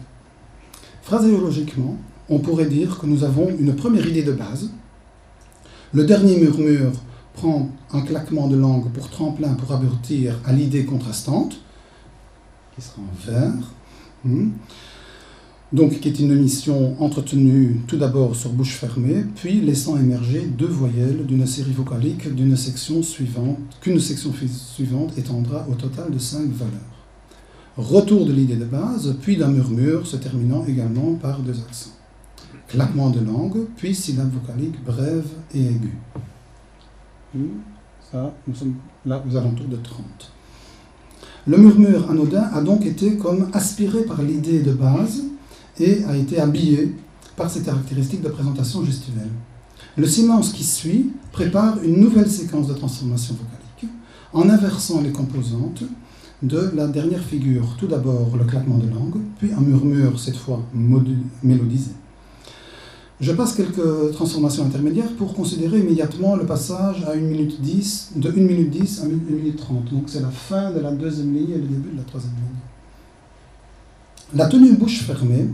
Phraséologiquement, 1.02 1.96
on 2.28 2.38
pourrait 2.38 2.66
dire 2.66 2.98
que 2.98 3.06
nous 3.06 3.24
avons 3.24 3.48
une 3.48 3.74
première 3.74 4.06
idée 4.06 4.22
de 4.22 4.32
base. 4.32 4.70
Le 5.92 6.04
dernier 6.04 6.38
murmure 6.38 6.92
prend 7.34 7.68
un 7.92 8.02
claquement 8.02 8.46
de 8.48 8.56
langue 8.56 8.90
pour 8.92 9.10
tremplin 9.10 9.54
pour 9.54 9.72
aboutir 9.72 10.38
à 10.44 10.52
l'idée 10.52 10.84
contrastante, 10.84 11.60
qui 12.74 12.82
sera 12.82 13.02
en 13.02 13.30
vert. 13.30 13.74
Hmm 15.72 15.76
donc 15.76 16.00
qui 16.00 16.08
est 16.08 16.18
une 16.18 16.32
émission 16.32 17.00
entretenue 17.00 17.80
tout 17.86 17.96
d'abord 17.96 18.34
sur 18.34 18.50
bouche 18.50 18.74
fermée, 18.74 19.24
puis 19.36 19.60
laissant 19.60 19.96
émerger 19.96 20.40
deux 20.40 20.66
voyelles 20.66 21.24
d'une 21.26 21.46
série 21.46 21.72
vocalique 21.72 22.34
d'une 22.34 22.56
section 22.56 23.02
suivante, 23.02 23.58
qu'une 23.80 24.00
section 24.00 24.32
suivante 24.32 25.16
étendra 25.16 25.66
au 25.70 25.74
total 25.74 26.10
de 26.10 26.18
cinq 26.18 26.50
valeurs. 26.50 26.74
Retour 27.76 28.26
de 28.26 28.32
l'idée 28.32 28.56
de 28.56 28.64
base, 28.64 29.16
puis 29.22 29.36
d'un 29.36 29.48
murmure 29.48 30.06
se 30.06 30.16
terminant 30.16 30.64
également 30.66 31.14
par 31.14 31.40
deux 31.40 31.58
accents. 31.60 31.92
Claquement 32.66 33.10
de 33.10 33.20
langue, 33.20 33.66
puis 33.76 33.94
syllabe 33.94 34.32
vocalique 34.32 34.82
brève 34.84 35.26
et 35.54 35.66
aiguë. 35.66 35.94
Ça, 38.10 38.34
nous 38.46 38.54
sommes 38.54 38.74
là 39.06 39.22
aux 39.28 39.36
alentours 39.36 39.68
de 39.68 39.76
30. 39.76 40.04
Le 41.46 41.56
murmure 41.56 42.10
anodin 42.10 42.42
a 42.52 42.60
donc 42.60 42.84
été 42.84 43.16
comme 43.16 43.48
aspiré 43.52 44.02
par 44.02 44.20
l'idée 44.22 44.62
de 44.62 44.72
base, 44.72 45.22
et 45.80 46.04
a 46.04 46.16
été 46.16 46.38
habillé 46.38 46.94
par 47.36 47.50
ses 47.50 47.62
caractéristiques 47.62 48.22
de 48.22 48.28
présentation 48.28 48.84
gestuelle. 48.84 49.30
Le 49.96 50.06
silence 50.06 50.52
qui 50.52 50.64
suit 50.64 51.10
prépare 51.32 51.82
une 51.82 51.98
nouvelle 52.00 52.30
séquence 52.30 52.68
de 52.68 52.74
transformation 52.74 53.34
vocalique 53.34 53.94
en 54.32 54.48
inversant 54.48 55.00
les 55.00 55.10
composantes 55.10 55.82
de 56.42 56.70
la 56.74 56.86
dernière 56.86 57.22
figure. 57.22 57.76
Tout 57.78 57.86
d'abord 57.86 58.36
le 58.38 58.44
claquement 58.44 58.78
de 58.78 58.88
langue, 58.88 59.20
puis 59.38 59.52
un 59.52 59.60
murmure, 59.60 60.18
cette 60.18 60.36
fois 60.36 60.62
mélodisé. 60.74 61.90
Je 63.20 63.32
passe 63.32 63.54
quelques 63.54 64.12
transformations 64.12 64.64
intermédiaires 64.64 65.12
pour 65.18 65.34
considérer 65.34 65.80
immédiatement 65.80 66.36
le 66.36 66.46
passage 66.46 67.04
à 67.04 67.12
1 67.12 67.16
minute 67.16 67.60
10, 67.60 68.12
de 68.16 68.30
1 68.30 68.32
minute 68.32 68.70
10 68.70 69.00
à 69.00 69.04
1 69.04 69.08
minute 69.08 69.56
30. 69.56 69.90
Donc 69.92 70.04
c'est 70.06 70.22
la 70.22 70.30
fin 70.30 70.70
de 70.70 70.80
la 70.80 70.92
deuxième 70.92 71.34
ligne 71.34 71.50
et 71.50 71.58
le 71.58 71.66
début 71.66 71.90
de 71.92 71.98
la 71.98 72.04
troisième 72.04 72.32
ligne. 72.32 72.59
La 74.32 74.46
tenue 74.46 74.74
bouche 74.74 75.00
fermée 75.00 75.48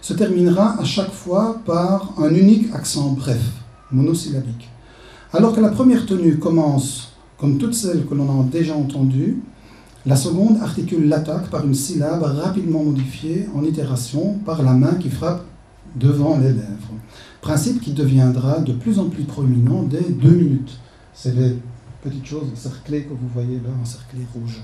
se 0.00 0.12
terminera 0.12 0.80
à 0.80 0.84
chaque 0.84 1.10
fois 1.10 1.60
par 1.66 2.14
un 2.16 2.32
unique 2.32 2.72
accent 2.72 3.08
bref, 3.10 3.42
monosyllabique. 3.90 4.68
Alors 5.32 5.52
que 5.52 5.60
la 5.60 5.70
première 5.70 6.06
tenue 6.06 6.38
commence, 6.38 7.12
comme 7.36 7.58
toutes 7.58 7.74
celles 7.74 8.06
que 8.06 8.14
l'on 8.14 8.40
a 8.40 8.44
déjà 8.44 8.76
entendues, 8.76 9.42
la 10.06 10.14
seconde 10.14 10.62
articule 10.62 11.08
l'attaque 11.08 11.50
par 11.50 11.66
une 11.66 11.74
syllabe 11.74 12.22
rapidement 12.22 12.84
modifiée 12.84 13.48
en 13.52 13.64
itération 13.64 14.38
par 14.46 14.62
la 14.62 14.74
main 14.74 14.94
qui 14.94 15.10
frappe 15.10 15.44
devant 15.96 16.38
les 16.38 16.52
lèvres. 16.52 16.94
Principe 17.40 17.80
qui 17.80 17.94
deviendra 17.94 18.60
de 18.60 18.74
plus 18.74 19.00
en 19.00 19.06
plus 19.06 19.24
proéminent 19.24 19.82
dès 19.82 20.08
deux 20.08 20.30
minutes. 20.30 20.78
C'est 21.12 21.34
les 21.34 21.58
petites 22.00 22.26
choses 22.26 22.46
encerclées 22.52 23.02
que 23.02 23.10
vous 23.10 23.28
voyez 23.34 23.56
là, 23.56 23.70
encerclées 23.82 24.26
rouges. 24.32 24.62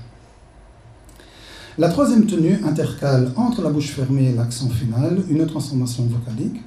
La 1.79 1.89
troisième 1.89 2.25
tenue 2.25 2.59
intercale 2.65 3.31
entre 3.35 3.61
la 3.61 3.69
bouche 3.69 3.91
fermée 3.91 4.31
et 4.31 4.33
l'accent 4.33 4.67
final 4.67 5.21
une 5.29 5.45
transformation 5.45 6.07
vocalique 6.07 6.63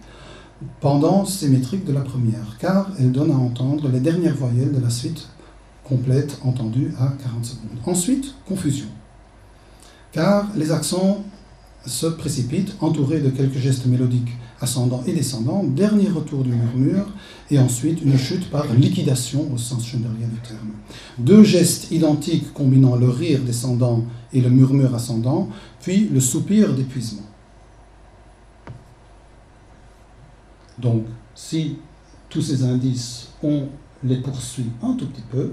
pendant 0.78 1.24
symétrique 1.24 1.84
de 1.84 1.92
la 1.92 2.02
première, 2.02 2.56
car 2.60 2.88
elle 2.96 3.10
donne 3.10 3.32
à 3.32 3.34
entendre 3.34 3.88
les 3.88 3.98
dernières 3.98 4.36
voyelles 4.36 4.72
de 4.72 4.80
la 4.80 4.88
suite 4.88 5.26
complète 5.82 6.38
entendue 6.44 6.92
à 7.00 7.12
40 7.24 7.44
secondes. 7.44 7.78
Ensuite, 7.86 8.36
confusion, 8.46 8.86
car 10.12 10.46
les 10.54 10.70
accents 10.70 11.24
se 11.86 12.06
précipitent 12.06 12.76
entourés 12.80 13.18
de 13.18 13.30
quelques 13.30 13.58
gestes 13.58 13.86
mélodiques 13.86 14.36
ascendant 14.60 15.02
et 15.08 15.12
descendant, 15.12 15.64
dernier 15.64 16.08
retour 16.08 16.44
du 16.44 16.52
murmure, 16.52 17.06
et 17.50 17.58
ensuite 17.58 18.02
une 18.02 18.16
chute 18.16 18.48
par 18.48 18.72
liquidation 18.74 19.52
au 19.52 19.58
sens 19.58 19.84
schönbergien 19.86 20.28
du 20.28 20.38
terme. 20.46 20.70
Deux 21.18 21.42
gestes 21.42 21.90
identiques 21.90 22.52
combinant 22.52 22.94
le 22.94 23.08
rire 23.08 23.40
descendant 23.44 24.04
et 24.32 24.40
le 24.40 24.50
murmure 24.50 24.94
ascendant, 24.94 25.48
puis 25.80 26.08
le 26.08 26.20
soupir 26.20 26.74
d'épuisement. 26.74 27.26
Donc, 30.78 31.04
si 31.34 31.78
tous 32.28 32.42
ces 32.42 32.64
indices, 32.64 33.28
on 33.42 33.68
les 34.04 34.18
poursuit 34.18 34.70
un 34.82 34.94
tout 34.94 35.06
petit 35.06 35.24
peu, 35.30 35.52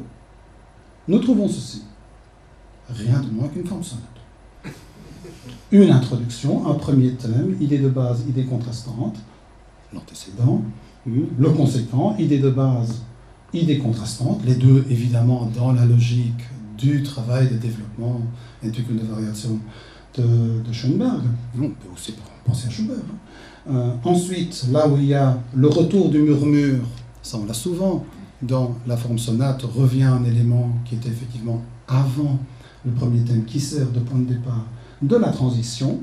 nous 1.08 1.20
trouvons 1.20 1.48
ceci. 1.48 1.84
Rien 2.90 3.20
de 3.20 3.30
moins 3.30 3.48
qu'une 3.50 3.66
forme 3.66 3.84
sonate 3.84 4.18
une 5.72 5.92
introduction, 5.92 6.68
un 6.68 6.76
premier 6.76 7.12
thème, 7.14 7.58
idée 7.60 7.80
de 7.80 7.90
base, 7.90 8.24
idée 8.28 8.46
contrastante, 8.46 9.18
l'antécédent, 9.94 10.62
le 11.06 11.50
conséquent, 11.52 12.16
idée 12.18 12.40
de 12.40 12.50
base, 12.50 13.02
idée 13.54 13.78
contrastante, 13.78 14.42
les 14.46 14.56
deux 14.56 14.86
évidemment 14.90 15.50
dans 15.56 15.74
la 15.74 15.86
logique 15.86 16.42
du 16.78 17.04
travail 17.04 17.50
de 17.50 17.56
développement 17.56 18.22
et 18.64 18.70
du 18.70 18.82
de 18.82 19.06
variation 19.06 19.60
de, 20.18 20.72
Schoenberg. 20.72 21.22
On 21.56 21.70
peut 21.70 21.90
aussi 21.94 22.14
penser 22.46 22.68
à 22.68 22.70
Schubert. 22.70 22.96
Hein. 22.98 23.70
Euh, 23.70 23.92
ensuite, 24.04 24.68
là 24.72 24.88
où 24.88 24.98
il 24.98 25.06
y 25.06 25.14
a 25.14 25.38
le 25.56 25.68
retour 25.68 26.10
du 26.10 26.20
murmure, 26.20 26.84
ça 27.22 27.38
on 27.38 27.46
l'a 27.46 27.54
souvent, 27.54 28.06
dans 28.42 28.76
la 28.88 28.98
forme 28.98 29.20
sonate 29.20 29.64
revient 29.64 30.04
un 30.04 30.24
élément 30.24 30.70
qui 30.86 30.96
était 30.96 31.10
effectivement 31.10 31.62
avant 31.88 32.40
le 32.86 32.92
premier 32.92 33.22
thème, 33.24 33.46
qui 33.46 33.60
sert 33.60 33.90
de 33.92 34.00
point 34.00 34.20
de 34.20 34.34
départ 34.34 34.66
de 35.02 35.16
la 35.16 35.30
transition. 35.30 36.00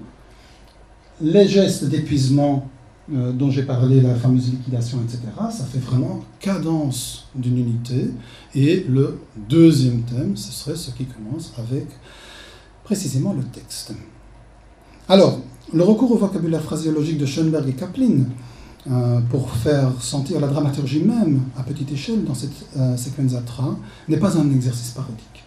Les 1.20 1.48
gestes 1.48 1.88
d'épuisement 1.88 2.68
euh, 3.12 3.32
dont 3.32 3.50
j'ai 3.50 3.64
parlé, 3.64 4.00
la 4.00 4.14
fameuse 4.14 4.50
liquidation, 4.50 4.98
etc., 5.02 5.18
ça 5.50 5.64
fait 5.64 5.78
vraiment 5.78 6.24
cadence 6.40 7.28
d'une 7.34 7.58
unité. 7.58 8.10
Et 8.54 8.86
le 8.88 9.18
deuxième 9.48 10.02
thème, 10.02 10.36
ce 10.36 10.50
serait 10.50 10.76
ce 10.76 10.90
qui 10.90 11.04
commence 11.04 11.52
avec 11.58 11.86
précisément 12.82 13.34
le 13.34 13.42
texte. 13.42 13.92
Alors, 15.06 15.38
le 15.72 15.82
recours 15.82 16.12
au 16.12 16.16
vocabulaire 16.16 16.62
phraséologique 16.62 17.18
de 17.18 17.26
Schoenberg 17.26 17.68
et 17.68 17.74
Kaplan 17.74 18.24
euh, 18.90 19.20
pour 19.30 19.50
faire 19.50 19.90
sentir 20.00 20.40
la 20.40 20.46
dramaturgie 20.46 21.02
même 21.02 21.42
à 21.58 21.62
petite 21.62 21.92
échelle 21.92 22.24
dans 22.24 22.34
cette 22.34 22.52
euh, 22.78 22.96
séquence 22.96 23.34
atra 23.34 23.76
n'est 24.08 24.16
pas 24.16 24.38
un 24.38 24.50
exercice 24.50 24.92
parodique. 24.92 25.44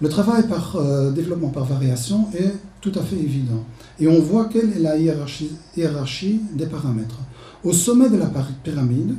Le 0.00 0.08
travail 0.08 0.46
par 0.46 0.76
développement 1.14 1.48
par 1.48 1.64
variation 1.64 2.28
est 2.34 2.52
tout 2.82 2.92
à 2.94 3.02
fait 3.02 3.16
évident. 3.16 3.64
Et 3.98 4.08
on 4.08 4.20
voit 4.20 4.46
quelle 4.46 4.72
est 4.72 4.80
la 4.80 4.96
hiérarchie, 4.98 6.40
des 6.54 6.66
paramètres. 6.66 7.20
Au 7.64 7.72
sommet 7.72 8.10
de 8.10 8.16
la 8.16 8.30
pyramide 8.62 9.14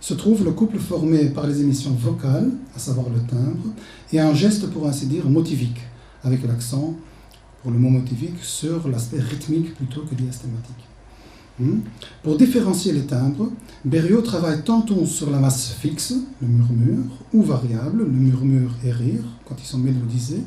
se 0.00 0.14
trouve 0.14 0.44
le 0.44 0.52
couple 0.52 0.78
formé 0.78 1.30
par 1.30 1.46
les 1.46 1.60
émissions 1.60 1.90
vocales, 1.90 2.50
à 2.74 2.78
savoir 2.78 3.08
le 3.08 3.20
timbre, 3.28 3.74
et 4.12 4.20
un 4.20 4.34
geste 4.34 4.68
pour 4.70 4.86
ainsi 4.86 5.06
dire 5.06 5.28
motivique, 5.28 5.80
avec 6.22 6.46
l'accent 6.46 6.94
pour 7.62 7.72
le 7.72 7.78
mot 7.78 7.90
motivique 7.90 8.38
sur 8.42 8.88
l'aspect 8.88 9.18
rythmique 9.18 9.74
plutôt 9.74 10.02
que 10.02 10.14
diastématique. 10.14 10.86
Hmm? 11.58 11.80
Pour 12.22 12.36
différencier 12.36 12.92
les 12.92 13.06
timbres, 13.06 13.50
Berriot 13.84 14.20
travaille 14.20 14.62
tantôt 14.62 15.06
sur 15.06 15.30
la 15.30 15.38
masse 15.38 15.74
fixe, 15.80 16.14
le 16.40 16.46
murmure, 16.46 17.04
ou 17.32 17.42
variable, 17.42 18.04
le 18.04 18.06
murmure 18.06 18.70
et 18.84 18.92
rire, 18.92 19.24
quand 19.48 19.56
ils 19.58 19.66
sont 19.66 19.78
mélodisés, 19.78 20.42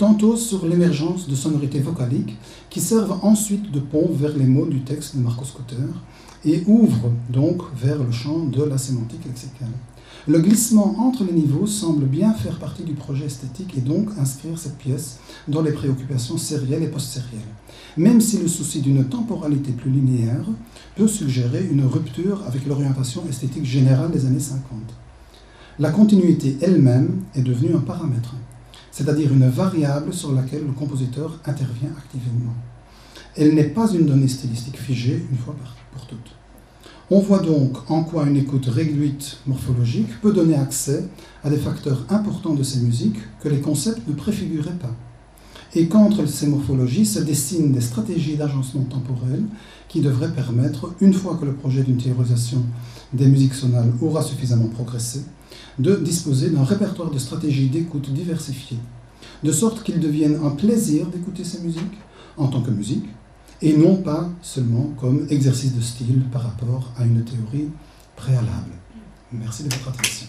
tantôt 0.00 0.34
sur 0.34 0.66
l'émergence 0.66 1.28
de 1.28 1.34
sonorités 1.34 1.80
vocaliques 1.80 2.34
qui 2.70 2.80
servent 2.80 3.18
ensuite 3.22 3.70
de 3.70 3.80
pont 3.80 4.08
vers 4.10 4.34
les 4.34 4.46
mots 4.46 4.64
du 4.64 4.80
texte 4.80 5.14
de 5.14 5.20
Marcos 5.20 5.52
Cotter 5.54 5.90
et 6.46 6.62
ouvrent 6.66 7.12
donc 7.28 7.60
vers 7.76 8.02
le 8.02 8.10
champ 8.10 8.46
de 8.46 8.64
la 8.64 8.78
sémantique 8.78 9.26
lexicale. 9.26 9.68
Le 10.26 10.38
glissement 10.38 10.96
entre 11.00 11.22
les 11.24 11.34
niveaux 11.34 11.66
semble 11.66 12.06
bien 12.06 12.32
faire 12.32 12.58
partie 12.58 12.84
du 12.84 12.94
projet 12.94 13.26
esthétique 13.26 13.76
et 13.76 13.82
donc 13.82 14.08
inscrire 14.18 14.58
cette 14.58 14.78
pièce 14.78 15.18
dans 15.48 15.60
les 15.60 15.72
préoccupations 15.72 16.38
sérielles 16.38 16.82
et 16.82 16.88
post-sérielles, 16.88 17.52
même 17.98 18.22
si 18.22 18.38
le 18.38 18.48
souci 18.48 18.80
d'une 18.80 19.04
temporalité 19.04 19.72
plus 19.72 19.90
linéaire 19.90 20.46
peut 20.96 21.08
suggérer 21.08 21.68
une 21.70 21.84
rupture 21.84 22.42
avec 22.46 22.66
l'orientation 22.66 23.22
esthétique 23.28 23.66
générale 23.66 24.12
des 24.12 24.24
années 24.24 24.40
50. 24.40 24.62
La 25.78 25.90
continuité 25.90 26.56
elle-même 26.62 27.20
est 27.34 27.42
devenue 27.42 27.74
un 27.74 27.80
paramètre, 27.80 28.34
c'est-à-dire 29.00 29.32
une 29.32 29.48
variable 29.48 30.12
sur 30.12 30.32
laquelle 30.32 30.66
le 30.66 30.72
compositeur 30.72 31.40
intervient 31.46 31.88
activement. 31.96 32.52
Elle 33.34 33.54
n'est 33.54 33.64
pas 33.70 33.90
une 33.92 34.04
donnée 34.04 34.28
stylistique 34.28 34.78
figée 34.78 35.24
une 35.30 35.38
fois 35.38 35.56
pour 35.92 36.06
toutes. 36.06 36.32
On 37.10 37.20
voit 37.20 37.38
donc 37.38 37.90
en 37.90 38.04
quoi 38.04 38.26
une 38.26 38.36
écoute 38.36 38.66
réduite 38.66 39.38
morphologique 39.46 40.20
peut 40.20 40.34
donner 40.34 40.54
accès 40.54 41.08
à 41.42 41.48
des 41.48 41.56
facteurs 41.56 42.04
importants 42.10 42.52
de 42.52 42.62
ces 42.62 42.80
musiques 42.80 43.20
que 43.40 43.48
les 43.48 43.60
concepts 43.60 44.06
ne 44.06 44.12
préfiguraient 44.12 44.78
pas. 44.78 44.94
Et 45.74 45.86
qu'entre 45.86 46.26
ces 46.26 46.48
morphologies 46.48 47.06
se 47.06 47.20
dessinent 47.20 47.72
des 47.72 47.80
stratégies 47.80 48.36
d'agencement 48.36 48.84
temporel 48.84 49.44
qui 49.88 50.02
devraient 50.02 50.34
permettre, 50.34 50.92
une 51.00 51.14
fois 51.14 51.38
que 51.40 51.46
le 51.46 51.54
projet 51.54 51.84
d'une 51.84 51.96
théorisation 51.96 52.62
des 53.14 53.28
musiques 53.28 53.54
sonales 53.54 53.92
aura 54.02 54.22
suffisamment 54.22 54.68
progressé, 54.68 55.22
de 55.78 55.96
disposer 55.96 56.50
d'un 56.50 56.64
répertoire 56.64 57.10
de 57.10 57.18
stratégies 57.18 57.68
d'écoute 57.68 58.12
diversifiées 58.12 58.78
de 59.42 59.52
sorte 59.52 59.82
qu'il 59.82 60.00
devienne 60.00 60.38
un 60.44 60.50
plaisir 60.50 61.06
d'écouter 61.06 61.44
ces 61.44 61.60
musiques 61.60 61.98
en 62.36 62.48
tant 62.48 62.62
que 62.62 62.70
musique, 62.70 63.04
et 63.62 63.76
non 63.76 63.96
pas 63.96 64.30
seulement 64.42 64.92
comme 64.98 65.26
exercice 65.28 65.74
de 65.74 65.80
style 65.80 66.22
par 66.32 66.42
rapport 66.42 66.92
à 66.96 67.04
une 67.04 67.22
théorie 67.24 67.68
préalable. 68.16 68.72
Merci 69.32 69.64
de 69.64 69.74
votre 69.74 69.88
attention. 69.88 70.26